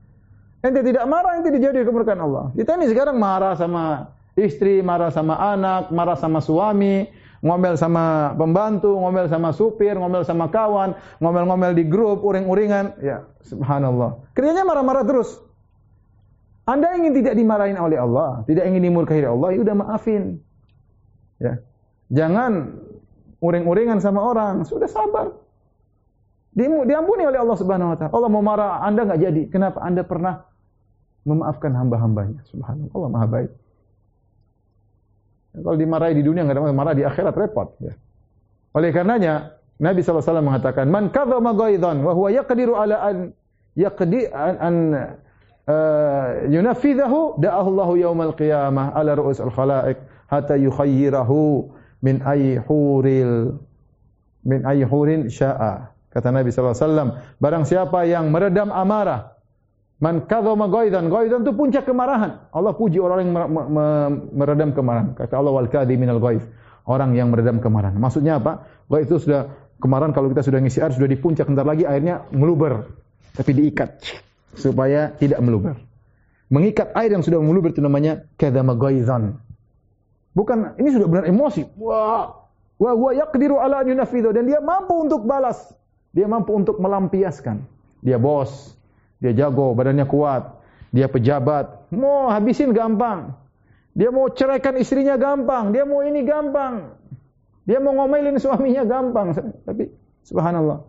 [0.61, 2.53] Ente tidak marah, ente dijadi kemurkaan Allah.
[2.53, 7.09] Kita ini sekarang marah sama istri, marah sama anak, marah sama suami,
[7.41, 10.93] ngomel sama pembantu, ngomel sama supir, ngomel sama kawan,
[11.25, 13.01] ngomel-ngomel di grup, uring-uringan.
[13.01, 14.21] Ya, subhanallah.
[14.37, 15.41] Kerjanya marah-marah terus.
[16.69, 20.23] Anda ingin tidak dimarahin oleh Allah, tidak ingin dimurkahi oleh Allah, ya sudah maafin.
[21.41, 21.55] Ya.
[22.13, 22.53] Jangan
[23.41, 25.33] uring-uringan sama orang, sudah sabar.
[26.53, 28.13] Diampuni oleh Allah Subhanahu wa taala.
[28.13, 29.43] Allah mau marah, Anda enggak jadi.
[29.49, 29.81] Kenapa?
[29.81, 30.50] Anda pernah
[31.25, 32.41] memaafkan hamba-hambanya.
[32.49, 33.51] Subhanallah, Allah Maha baik.
[35.51, 37.95] Kalau dimarahi di dunia enggak ada marah di akhirat repot ya.
[38.71, 43.35] Oleh karenanya Nabi wasallam mengatakan man kadzama ghaidan wa huwa yaqdiru ala an
[43.75, 44.75] yaqdi an, an
[45.67, 49.99] uh, yunafidhahu da'ahu Allahu yaumal qiyamah ala ru'us al khalaiq
[50.31, 51.67] hatta yukhayyirahu
[52.07, 53.59] min ayyi huril
[54.47, 59.40] min ayyi hurin syaa kata Nabi wasallam barang siapa yang meredam amarah
[60.01, 62.49] Man kadzama ghaidan, ghaidan itu puncak kemarahan.
[62.57, 63.33] Allah puji orang yang
[64.33, 65.13] meredam kemarahan.
[65.13, 66.41] Kata Allah wal kadhi minal ghaif.
[66.89, 68.01] Orang yang meredam kemarahan.
[68.01, 68.65] Maksudnya apa?
[68.89, 72.25] Ghaif itu sudah kemarahan kalau kita sudah ngisi air sudah di puncak entar lagi airnya
[72.33, 72.89] meluber.
[73.37, 74.01] Tapi diikat
[74.57, 75.77] supaya tidak meluber.
[76.49, 79.37] Mengikat air yang sudah meluber itu namanya kadzama ghaidan.
[80.33, 81.77] Bukan ini sudah benar emosi.
[81.77, 82.49] Wah,
[82.81, 84.01] wa huwa yaqdiru ala an
[84.33, 85.77] dan dia mampu untuk balas.
[86.17, 87.69] Dia mampu untuk melampiaskan.
[88.01, 88.80] Dia bos,
[89.21, 90.59] dia jago, badannya kuat.
[90.91, 91.93] Dia pejabat.
[91.95, 93.37] Mau habisin gampang.
[93.95, 95.71] Dia mau ceraikan istrinya gampang.
[95.71, 96.97] Dia mau ini gampang.
[97.69, 99.37] Dia mau ngomelin suaminya gampang.
[99.69, 99.93] Tapi
[100.27, 100.83] subhanallah.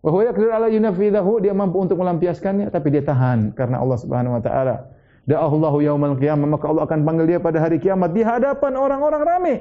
[0.00, 4.36] Wa huwa yaqdiru ala yunfidahu, dia mampu untuk melampiaskannya tapi dia tahan karena Allah Subhanahu
[4.36, 4.88] wa taala.
[5.28, 9.56] Da'ahullahu yaumal qiyamah, maka Allah akan panggil dia pada hari kiamat di hadapan orang-orang ramai.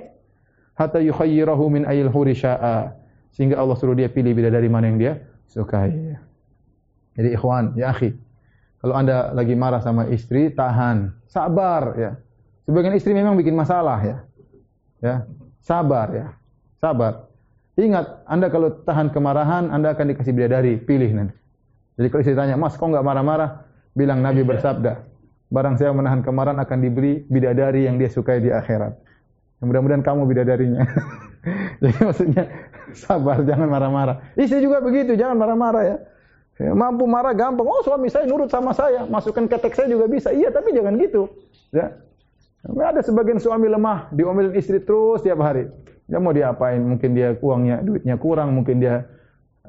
[0.80, 2.96] Hatta yukhayyirahu min ayil huri syaa.
[3.36, 5.14] Sehingga Allah suruh dia pilih bidadari mana yang dia
[5.52, 6.16] sukai.
[7.20, 8.16] Jadi ikhwan, ya akhi.
[8.80, 11.12] Kalau anda lagi marah sama istri, tahan.
[11.28, 12.16] Sabar ya.
[12.64, 14.18] Sebagian istri memang bikin masalah ya.
[15.04, 15.16] Ya,
[15.60, 16.28] sabar ya.
[16.80, 17.28] Sabar.
[17.76, 20.80] Ingat, anda kalau tahan kemarahan, anda akan dikasih bidadari.
[20.80, 21.36] Pilih nanti.
[22.00, 23.68] Jadi kalau istri tanya, mas kok enggak marah-marah?
[23.92, 25.04] Bilang Nabi bersabda,
[25.52, 28.96] barang saya menahan kemarahan akan diberi bidadari yang dia sukai di akhirat.
[29.60, 30.88] Mudah-mudahan kamu bidadarinya.
[31.84, 32.44] Jadi maksudnya,
[33.04, 34.16] sabar, jangan marah-marah.
[34.40, 35.98] Istri juga begitu, jangan marah-marah ya.
[36.60, 37.64] Ya, mampu marah gampang.
[37.64, 39.08] Oh suami saya nurut sama saya.
[39.08, 40.36] Masukkan ketek saya juga bisa.
[40.36, 41.32] Iya tapi jangan gitu.
[41.72, 41.96] Ya.
[42.68, 44.12] Ada sebagian suami lemah.
[44.12, 45.72] Diomelin istri terus tiap hari.
[46.12, 46.84] Ya mau diapain.
[46.84, 48.52] Mungkin dia uangnya, duitnya kurang.
[48.60, 49.08] Mungkin dia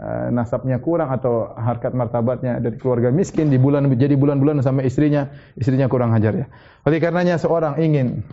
[0.02, 1.14] uh, nasabnya kurang.
[1.14, 3.54] Atau harkat martabatnya dari keluarga miskin.
[3.54, 5.30] Di bulan jadi bulan-bulan sama istrinya.
[5.54, 6.46] Istrinya kurang hajar ya.
[6.90, 8.26] Oleh karenanya seorang ingin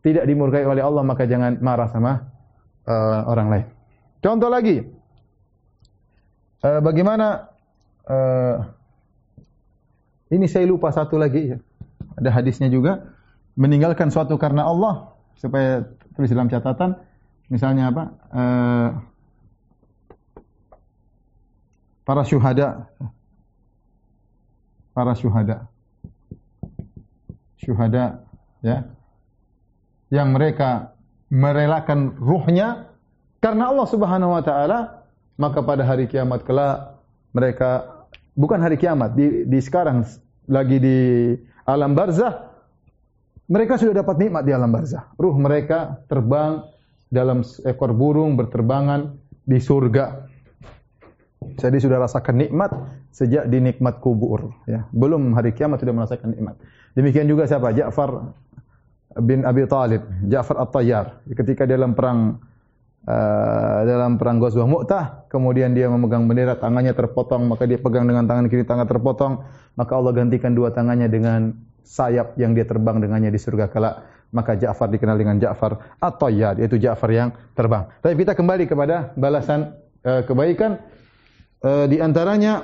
[0.00, 1.04] tidak dimurkai oleh Allah.
[1.04, 2.24] Maka jangan marah sama
[2.88, 3.66] uh, orang lain.
[4.24, 4.80] Contoh lagi.
[6.64, 7.49] Uh, bagaimana
[8.10, 8.56] uh,
[10.30, 11.54] ini saya lupa satu lagi.
[11.54, 11.58] Ya.
[12.18, 13.14] Ada hadisnya juga.
[13.54, 16.98] Meninggalkan suatu karena Allah supaya tulis dalam catatan.
[17.50, 18.04] Misalnya apa?
[18.30, 18.88] Uh,
[22.06, 22.90] para syuhada.
[24.94, 25.66] Para syuhada.
[27.58, 28.26] Syuhada
[28.62, 28.86] ya.
[30.10, 30.70] Yang mereka
[31.30, 32.90] merelakan ruhnya
[33.38, 35.06] karena Allah Subhanahu wa taala
[35.38, 36.98] maka pada hari kiamat kelak
[37.30, 37.99] mereka
[38.40, 39.12] bukan hari kiamat.
[39.12, 40.08] Di, di sekarang
[40.48, 40.96] lagi di
[41.68, 42.50] alam barzah
[43.50, 45.10] mereka sudah dapat nikmat di alam barzah.
[45.18, 46.62] Ruh mereka terbang
[47.10, 50.30] dalam ekor burung berterbangan di surga.
[51.58, 52.70] Jadi sudah rasakan nikmat
[53.10, 54.86] sejak di nikmat kubur ya.
[54.94, 56.54] Belum hari kiamat sudah merasakan nikmat.
[56.94, 57.74] Demikian juga siapa?
[57.74, 58.38] Ja'far
[59.18, 61.26] bin Abi Talib Ja'far At-Tayyar.
[61.34, 62.38] Ketika dalam perang
[63.00, 68.28] Uh, dalam perang Ghazwah Mu'tah kemudian dia memegang bendera tangannya terpotong maka dia pegang dengan
[68.28, 69.40] tangan kiri tangan terpotong
[69.72, 71.56] maka Allah gantikan dua tangannya dengan
[71.90, 74.06] sayap yang dia terbang dengannya di surga kelak.
[74.30, 77.28] Maka Ja'far dikenal dengan Ja'far atau ya yaitu Ja'far yang
[77.58, 77.90] terbang.
[77.98, 79.74] Tapi kita kembali kepada balasan
[80.06, 80.78] uh, kebaikan.
[81.60, 82.62] Uh, di antaranya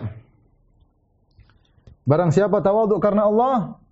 [2.07, 3.82] barang siapa tawaduk karena Allah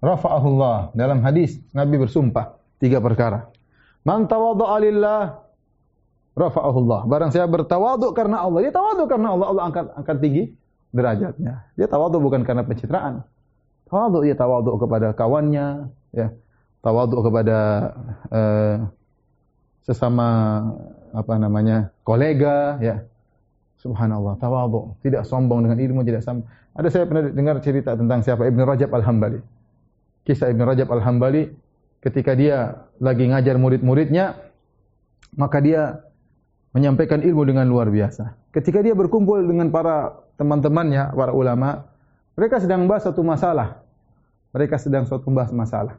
[0.00, 3.52] rafa'ahullah dalam hadis Nabi bersumpah tiga perkara.
[4.02, 5.22] Man tawadha'a lillah
[6.34, 7.04] rafa'ahullah.
[7.04, 10.44] Barang siapa bertawaduk karena Allah, dia tawaduk karena Allah, Allah angkat angkat tinggi
[10.90, 11.68] derajatnya.
[11.76, 13.22] Dia tawaduk bukan karena pencitraan.
[13.90, 16.32] Tawaduk dia tawaduk kepada kawannya, ya.
[16.80, 17.58] Tawaduk kepada
[18.32, 18.76] uh,
[19.84, 20.28] sesama
[21.12, 21.92] apa namanya?
[22.06, 23.04] kolega, ya.
[23.80, 26.44] Subhanallah, tawaduk, tidak sombong dengan ilmu, tidak sombong.
[26.76, 29.40] Ada saya pernah dengar cerita tentang siapa Ibn Rajab Al-Hambali.
[30.30, 31.50] Kisah Ibn Rajab Al-Hambali
[32.06, 34.38] ketika dia lagi ngajar murid-muridnya,
[35.34, 36.06] maka dia
[36.70, 38.54] menyampaikan ilmu dengan luar biasa.
[38.54, 41.82] Ketika dia berkumpul dengan para teman-temannya, para ulama,
[42.38, 43.82] mereka sedang bahas satu masalah.
[44.54, 45.98] Mereka sedang suatu bahas masalah.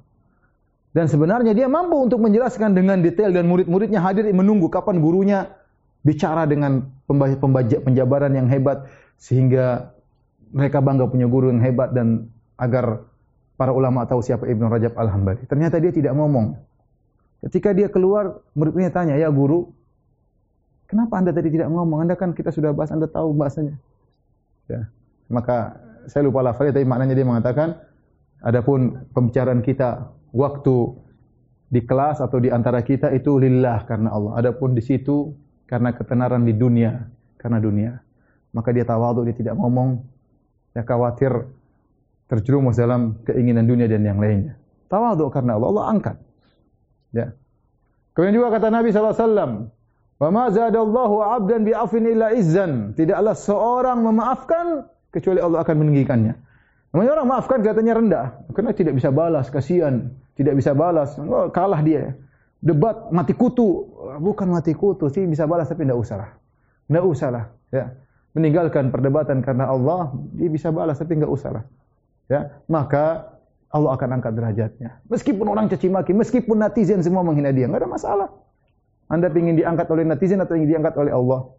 [0.96, 5.52] Dan sebenarnya dia mampu untuk menjelaskan dengan detail dan murid-muridnya hadir menunggu kapan gurunya
[6.08, 6.88] bicara dengan
[7.84, 8.88] penjabaran yang hebat
[9.20, 9.92] sehingga
[10.56, 13.11] mereka bangga punya guru yang hebat dan agar
[13.62, 15.46] para ulama tahu siapa Ibn Rajab Al-Hambali.
[15.46, 16.58] Ternyata dia tidak ngomong.
[17.46, 19.70] Ketika dia keluar, murid-muridnya tanya, ya guru,
[20.92, 22.04] Kenapa anda tadi tidak ngomong?
[22.04, 23.80] Anda kan kita sudah bahas, anda tahu bahasanya.
[24.68, 24.92] Ya.
[25.32, 25.80] Maka
[26.12, 27.80] saya lupa lafalnya, tapi maknanya dia mengatakan,
[28.44, 30.92] adapun pembicaraan kita waktu
[31.72, 34.44] di kelas atau di antara kita itu lillah karena Allah.
[34.44, 35.32] Adapun di situ
[35.64, 37.08] karena ketenaran di dunia,
[37.40, 37.96] karena dunia.
[38.52, 39.96] Maka dia tawaduk, dia tidak ngomong,
[40.76, 41.32] ya khawatir
[42.32, 44.56] terjerumus dalam keinginan dunia dan yang lainnya.
[44.88, 46.18] Tawaduk karena Allah, Allah angkat.
[47.12, 47.36] Ya.
[48.16, 49.68] Kemudian juga kata Nabi wasallam,
[50.22, 52.94] Wa ma zadallahu 'abdan bi afin illa izzan.
[52.94, 56.38] Tidaklah seorang memaafkan kecuali Allah akan meninggikannya.
[56.94, 58.26] Namanya orang maafkan katanya rendah.
[58.54, 60.14] Karena tidak bisa balas, kasihan.
[60.38, 61.18] Tidak bisa balas.
[61.18, 62.14] Oh, kalah dia.
[62.62, 63.90] Debat mati kutu.
[64.22, 66.30] Bukan mati kutu sih bisa balas tapi tidak usahlah.
[66.86, 67.50] Tidak usahlah.
[67.74, 67.98] Ya.
[68.38, 71.66] Meninggalkan perdebatan karena Allah, dia bisa balas tapi tidak usahlah.
[72.32, 72.64] Ya.
[72.72, 73.36] Maka
[73.72, 75.04] Allah akan angkat derajatnya.
[75.12, 78.28] Meskipun orang caci maki, meskipun netizen semua menghina dia, enggak ada masalah.
[79.12, 81.52] Anda ingin diangkat oleh netizen atau ingin diangkat oleh Allah?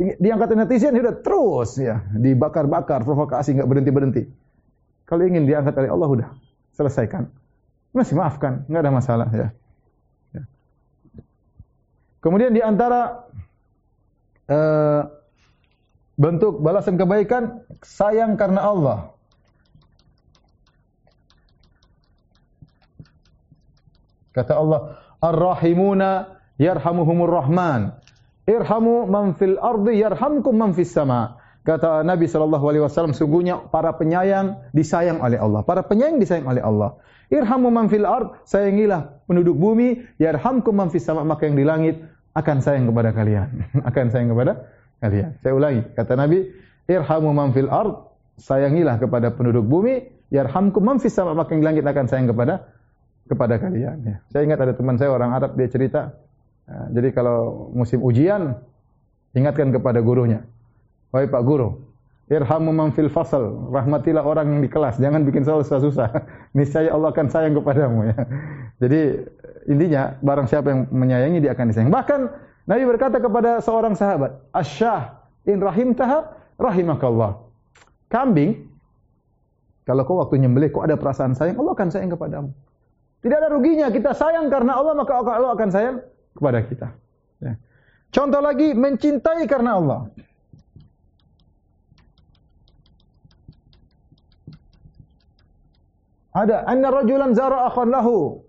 [0.00, 4.22] Diangkat oleh netizen sudah terus ya, dibakar-bakar, provokasi enggak berhenti-berhenti.
[5.04, 6.28] Kalau ingin diangkat oleh Allah sudah
[6.76, 7.28] selesaikan.
[7.96, 9.48] Masih maafkan, enggak ada masalah ya.
[10.36, 10.44] ya.
[12.20, 13.24] Kemudian di antara
[14.52, 15.02] uh,
[16.20, 19.17] bentuk balasan kebaikan sayang karena Allah.
[24.38, 27.98] Kata Allah, Ar-Rahimuna yarhamuhumur rahman.
[28.46, 31.42] Irhamu man fil ardi yarhamkum man fis sama.
[31.66, 35.66] Kata Nabi sallallahu alaihi wasallam sungguhnya para penyayang disayang oleh Allah.
[35.66, 36.96] Para penyayang disayang oleh Allah.
[37.28, 42.00] Irhamu man fil ard, sayangilah penduduk bumi, yarhamkum man fis sama, maka yang di langit
[42.32, 43.68] akan sayang kepada kalian.
[43.88, 44.52] akan sayang kepada
[45.04, 45.36] kalian.
[45.44, 46.48] Saya ulangi, kata Nabi,
[46.88, 48.00] irhamu man fil ard,
[48.40, 52.72] sayangilah kepada penduduk bumi, yarhamkum man fis sama, maka yang di langit akan sayang kepada
[53.28, 53.96] kepada kalian.
[54.02, 54.16] Ya.
[54.32, 56.16] Saya ingat ada teman saya orang Arab dia cerita,
[56.68, 58.60] Ya, jadi kalau musim ujian,
[59.32, 60.44] ingatkan kepada gurunya.
[61.08, 61.80] Wahai Pak Guru,
[62.28, 66.12] irhamu man fil fasal, rahmatilah orang yang di kelas, jangan bikin soal susah-susah.
[66.56, 68.16] Niscaya Allah akan sayang kepadamu ya.
[68.84, 69.00] Jadi
[69.72, 71.88] intinya barang siapa yang menyayangi dia akan disayang.
[71.88, 72.20] Bahkan
[72.68, 77.48] Nabi berkata kepada seorang sahabat, "Asyah in rahim tahab rahimakallah."
[78.12, 78.68] Kambing
[79.88, 82.52] kalau kau waktu nyembelih kau ada perasaan sayang, Allah akan sayang kepadamu.
[83.18, 85.96] Tidak ada ruginya kita sayang karena Allah maka Allah akan sayang
[86.38, 86.88] kepada kita.
[87.42, 87.58] Ya.
[88.14, 90.00] Contoh lagi mencintai karena Allah.
[96.38, 98.46] Ada anna rajulan zara akhan lahu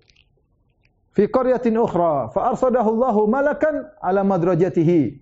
[1.17, 5.17] fi qaryatin ukhra fa arsadahu Allahu malakan ala madrajatihi.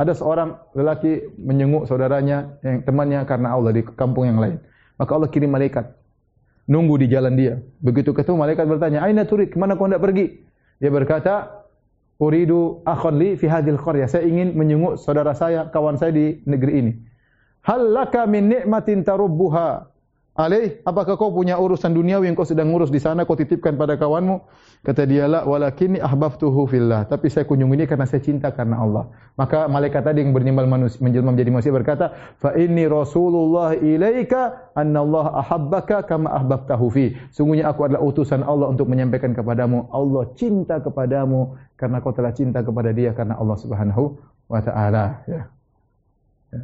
[0.00, 4.56] Ada seorang lelaki menyenguk saudaranya yang temannya karena Allah di kampung yang lain.
[4.96, 5.92] Maka Allah kirim malaikat
[6.66, 7.58] nunggu di jalan dia.
[7.82, 9.50] Begitu ketemu malaikat bertanya, "Aina turid?
[9.54, 10.42] Kemana kau hendak pergi?"
[10.76, 11.66] Dia berkata,
[12.20, 14.08] uridu akhon li fi hadhil qaryah.
[14.08, 16.92] Saya ingin menyenguk saudara saya, kawan saya di negeri ini.
[17.64, 19.88] Hal laka min ni'matin tarubbuha
[20.36, 20.78] alaih?
[20.84, 24.44] Apakah kau punya urusan dunia yang kau sedang ngurus di sana, kau titipkan pada kawanmu?
[24.84, 27.08] Kata dia, la walakinni ahbabtuhu fillah.
[27.08, 29.08] Tapi saya kunjung ini karena saya cinta karena Allah.
[29.34, 35.02] Maka malaikat tadi yang bernyimbal manusia, menjelma menjadi manusia berkata, fa inni rasulullah ilaika anna
[35.02, 37.16] Allah ahabbaka kama ahbabtahu fi.
[37.32, 42.60] Sungguhnya aku adalah utusan Allah untuk menyampaikan kepadamu, Allah cinta kepadamu karena kau telah cinta
[42.60, 45.24] kepada dia karena Allah subhanahu wa ta'ala.
[45.26, 45.42] Ya.
[46.52, 46.62] Ya.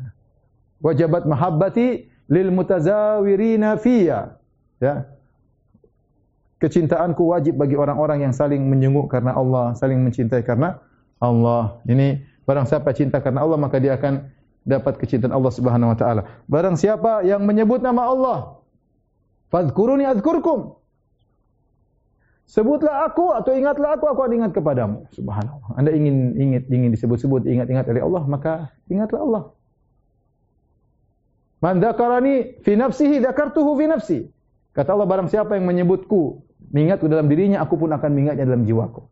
[0.83, 4.41] Wajabat mahabbati lil mutazawirina fiyya.
[4.80, 5.12] Ya
[6.62, 10.78] kecintaanku wajib bagi orang-orang yang saling menyenguk karena Allah, saling mencintai karena
[11.18, 11.83] Allah.
[11.91, 14.30] Ini barang siapa cinta karena Allah maka dia akan
[14.62, 16.22] dapat kecintaan Allah Subhanahu wa taala.
[16.47, 18.39] Barang siapa yang menyebut nama Allah,
[19.51, 20.78] fadhkuruni adzkurkum.
[22.47, 25.09] Sebutlah aku atau ingatlah aku, aku akan ingat kepadamu.
[25.11, 25.72] Subhanallah.
[25.74, 29.43] Anda ingin ingat ingin disebut-sebut, ingat-ingat oleh Allah, maka ingatlah Allah.
[31.62, 34.18] Man dzakarani fi nafsihi dzakartuhu fi nafsi.
[34.74, 36.42] Kata Allah barang siapa yang menyebutku,
[36.74, 39.06] mengingatku dalam dirinya, aku pun akan mengingatnya dalam jiwaku.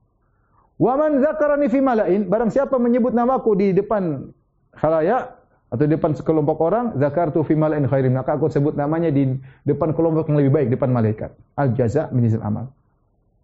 [0.83, 4.35] Wa man dzakarani fi malain, barang siapa menyebut namaku di depan
[4.75, 5.37] khalayak
[5.71, 9.95] atau di depan sekelompok orang, dzakartu fi malain khairin, maka aku sebut namanya di depan
[9.95, 11.31] kelompok yang lebih baik, depan malaikat.
[11.55, 12.67] Al jaza min amal.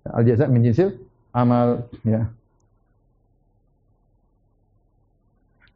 [0.02, 0.98] Al jaza min jinsil
[1.30, 2.26] amal ya.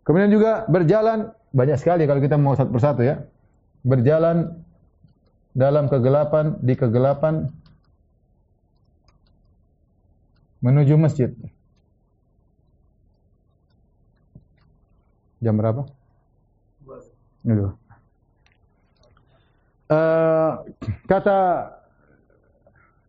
[0.02, 3.26] Kemudian juga berjalan banyak sekali kalau kita mau satu persatu ya.
[3.82, 4.60] Berjalan
[5.56, 7.50] dalam kegelapan di kegelapan
[10.62, 11.32] menuju masjid.
[15.40, 15.88] Jam berapa?
[17.40, 17.72] Dua.
[19.90, 20.52] Uh,
[21.08, 21.38] kata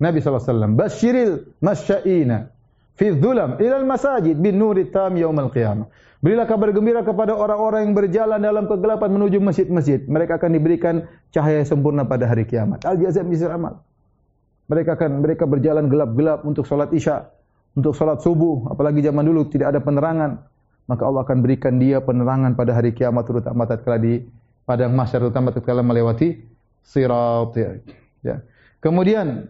[0.02, 0.74] Nabi SAW.
[0.74, 2.50] Bashiril masya'ina
[2.96, 5.88] fi dhulam ilal masajid bin nuri tam yawmal qiyamah.
[6.22, 10.06] Berilah kabar gembira kepada orang-orang yang berjalan dalam kegelapan menuju masjid-masjid.
[10.06, 12.86] Mereka akan diberikan cahaya sempurna pada hari kiamat.
[12.86, 13.82] Al-jazab misal amal.
[14.70, 17.26] Mereka akan mereka berjalan gelap-gelap untuk solat isya,
[17.74, 18.70] untuk solat subuh.
[18.70, 20.46] Apalagi zaman dulu tidak ada penerangan.
[20.86, 24.22] Maka Allah akan berikan dia penerangan pada hari kiamat terutama tatkala di
[24.62, 26.38] padang mahsyar terutama tatkala melewati
[26.86, 27.70] sirat ya.
[28.22, 28.36] ya.
[28.78, 29.50] Kemudian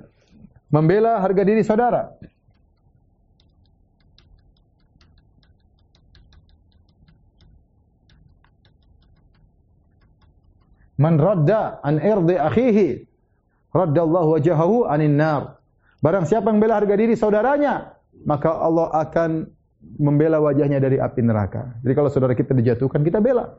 [0.72, 2.16] membela harga diri saudara.
[11.02, 12.88] Man radda an irdi akhihi
[13.74, 15.58] radda Allah wajahahu anin nar.
[16.06, 19.50] Barang siapa yang membela harga diri saudaranya, maka Allah akan
[19.98, 21.78] membela wajahnya dari api neraka.
[21.82, 23.50] Jadi kalau saudara kita dijatuhkan, kita bela.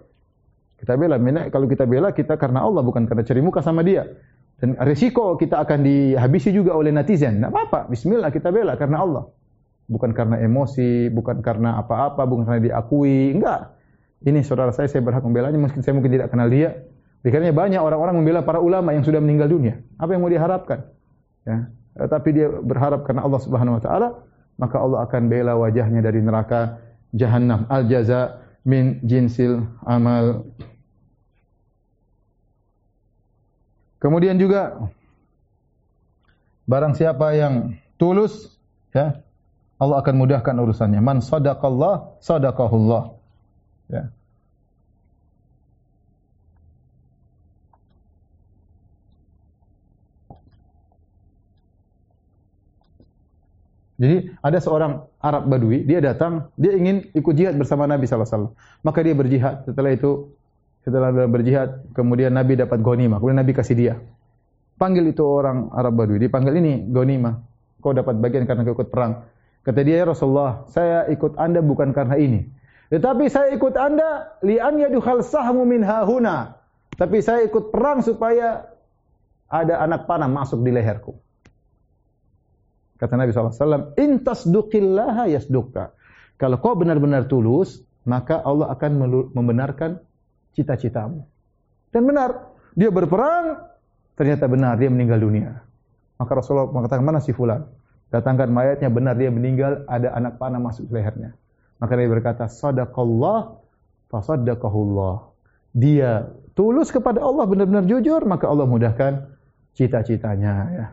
[0.78, 1.18] Kita bela.
[1.51, 4.07] Kalau kita bela, kita karena Allah, bukan karena cari muka sama dia.
[4.59, 7.43] Dan risiko kita akan dihabisi juga oleh netizen.
[7.43, 7.90] Tidak apa-apa.
[7.90, 9.24] Bismillah kita bela karena Allah.
[9.90, 13.34] Bukan karena emosi, bukan karena apa-apa, bukan karena diakui.
[13.34, 13.74] Enggak.
[14.22, 15.59] Ini saudara saya, saya berhak membelanya.
[15.59, 16.74] Mungkin saya mungkin tidak kenal dia.
[17.23, 19.79] Dikarenanya banyak orang-orang membela para ulama yang sudah meninggal dunia.
[19.99, 20.91] Apa yang mau diharapkan?
[21.47, 21.70] Ya.
[21.95, 24.09] Tapi dia berharap karena Allah Subhanahu Wa Taala,
[24.59, 26.83] maka Allah akan bela wajahnya dari neraka
[27.14, 27.70] Jahannam.
[27.70, 30.51] Al jaza min jinsil amal.
[34.03, 34.91] Kemudian juga
[36.66, 38.59] barang siapa yang tulus
[38.91, 39.23] ya
[39.83, 40.99] Allah akan mudahkan urusannya.
[41.03, 43.03] Man sadaqallah sadaqahullah.
[43.91, 44.14] Ya.
[54.03, 58.34] Jadi ada seorang Arab Badui, dia datang, dia ingin ikut jihad bersama Nabi sallallahu alaihi
[58.34, 58.82] wasallam.
[58.82, 59.55] Maka dia berjihad.
[59.62, 60.34] Setelah itu
[60.82, 63.22] setelah berjihad, kemudian Nabi dapat ghanimah.
[63.22, 63.94] Kemudian Nabi kasih dia.
[64.74, 67.46] Panggil itu orang Arab Badui, dipanggil ini ghanimah.
[67.78, 69.22] Kau dapat bagian karena kau ikut perang.
[69.62, 72.50] Kata dia, ya Rasulullah, saya ikut anda bukan karena ini.
[72.90, 76.59] Tetapi saya ikut anda li'an yadukhal sahmu min hahuna.
[76.98, 78.66] Tapi saya ikut perang supaya
[79.46, 81.14] ada anak panah masuk di leherku.
[83.03, 85.90] Kata Nabi SAW, Intas duqillaha yasdukka.
[86.38, 88.90] Kalau kau benar-benar tulus, maka Allah akan
[89.34, 89.98] membenarkan
[90.55, 91.26] cita-citamu.
[91.90, 93.59] Dan benar, dia berperang,
[94.14, 95.50] ternyata benar dia meninggal dunia.
[96.14, 97.66] Maka Rasulullah mengatakan, mana si fulan?
[98.14, 101.34] Datangkan mayatnya, benar dia meninggal, ada anak panah masuk lehernya.
[101.82, 103.59] Maka dia berkata, sadaqallah,
[104.14, 105.34] fasaddaqahullah.
[105.74, 109.26] Dia tulus kepada Allah, benar-benar jujur, maka Allah mudahkan
[109.74, 110.55] cita-citanya.
[110.70, 110.86] Ya.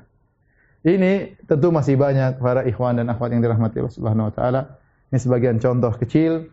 [0.80, 4.62] Ini tentu masih banyak para ikhwan dan akhwat yang dirahmati Allah Subhanahu wa taala.
[5.12, 6.48] Ini sebagian contoh kecil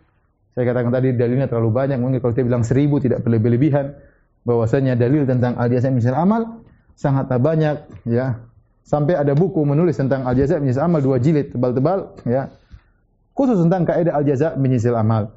[0.56, 2.00] saya katakan tadi dalilnya terlalu banyak.
[2.00, 3.92] Mungkin kalau kita bilang seribu tidak berlebihan.
[4.48, 6.64] Bahwasanya dalil tentang al-jazaa misal amal
[6.96, 7.76] sangat banyak.
[8.08, 8.40] Ya.
[8.80, 12.16] Sampai ada buku menulis tentang al-jazaa misal amal dua jilid tebal-tebal.
[12.24, 12.48] Ya.
[13.36, 15.36] Khusus tentang kaidah al-jazaa misal amal.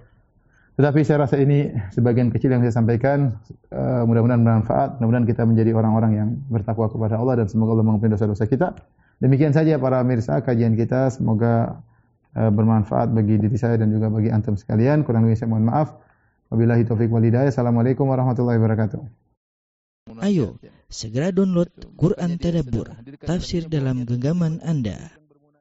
[0.80, 3.36] Tetapi saya rasa ini sebagian kecil yang saya sampaikan.
[3.68, 5.04] Uh, mudah-mudahan bermanfaat.
[5.04, 8.80] Mudah-mudahan kita menjadi orang-orang yang bertakwa kepada Allah dan semoga Allah mengampuni dosa-dosa kita.
[9.20, 11.12] Demikian saja para mirsa kajian kita.
[11.12, 11.84] Semoga
[12.38, 15.02] Eh, bermanfaat bagi diri saya dan juga bagi antum sekalian.
[15.02, 15.98] Kurang lebih saya mohon maaf.
[16.54, 17.50] Wabillahi taufiq wal hidayah.
[17.50, 19.02] Assalamualaikum warahmatullahi wabarakatuh.
[20.22, 22.90] Ayo, segera download Quran Tadabbur,
[23.26, 25.19] tafsir dalam genggaman Anda.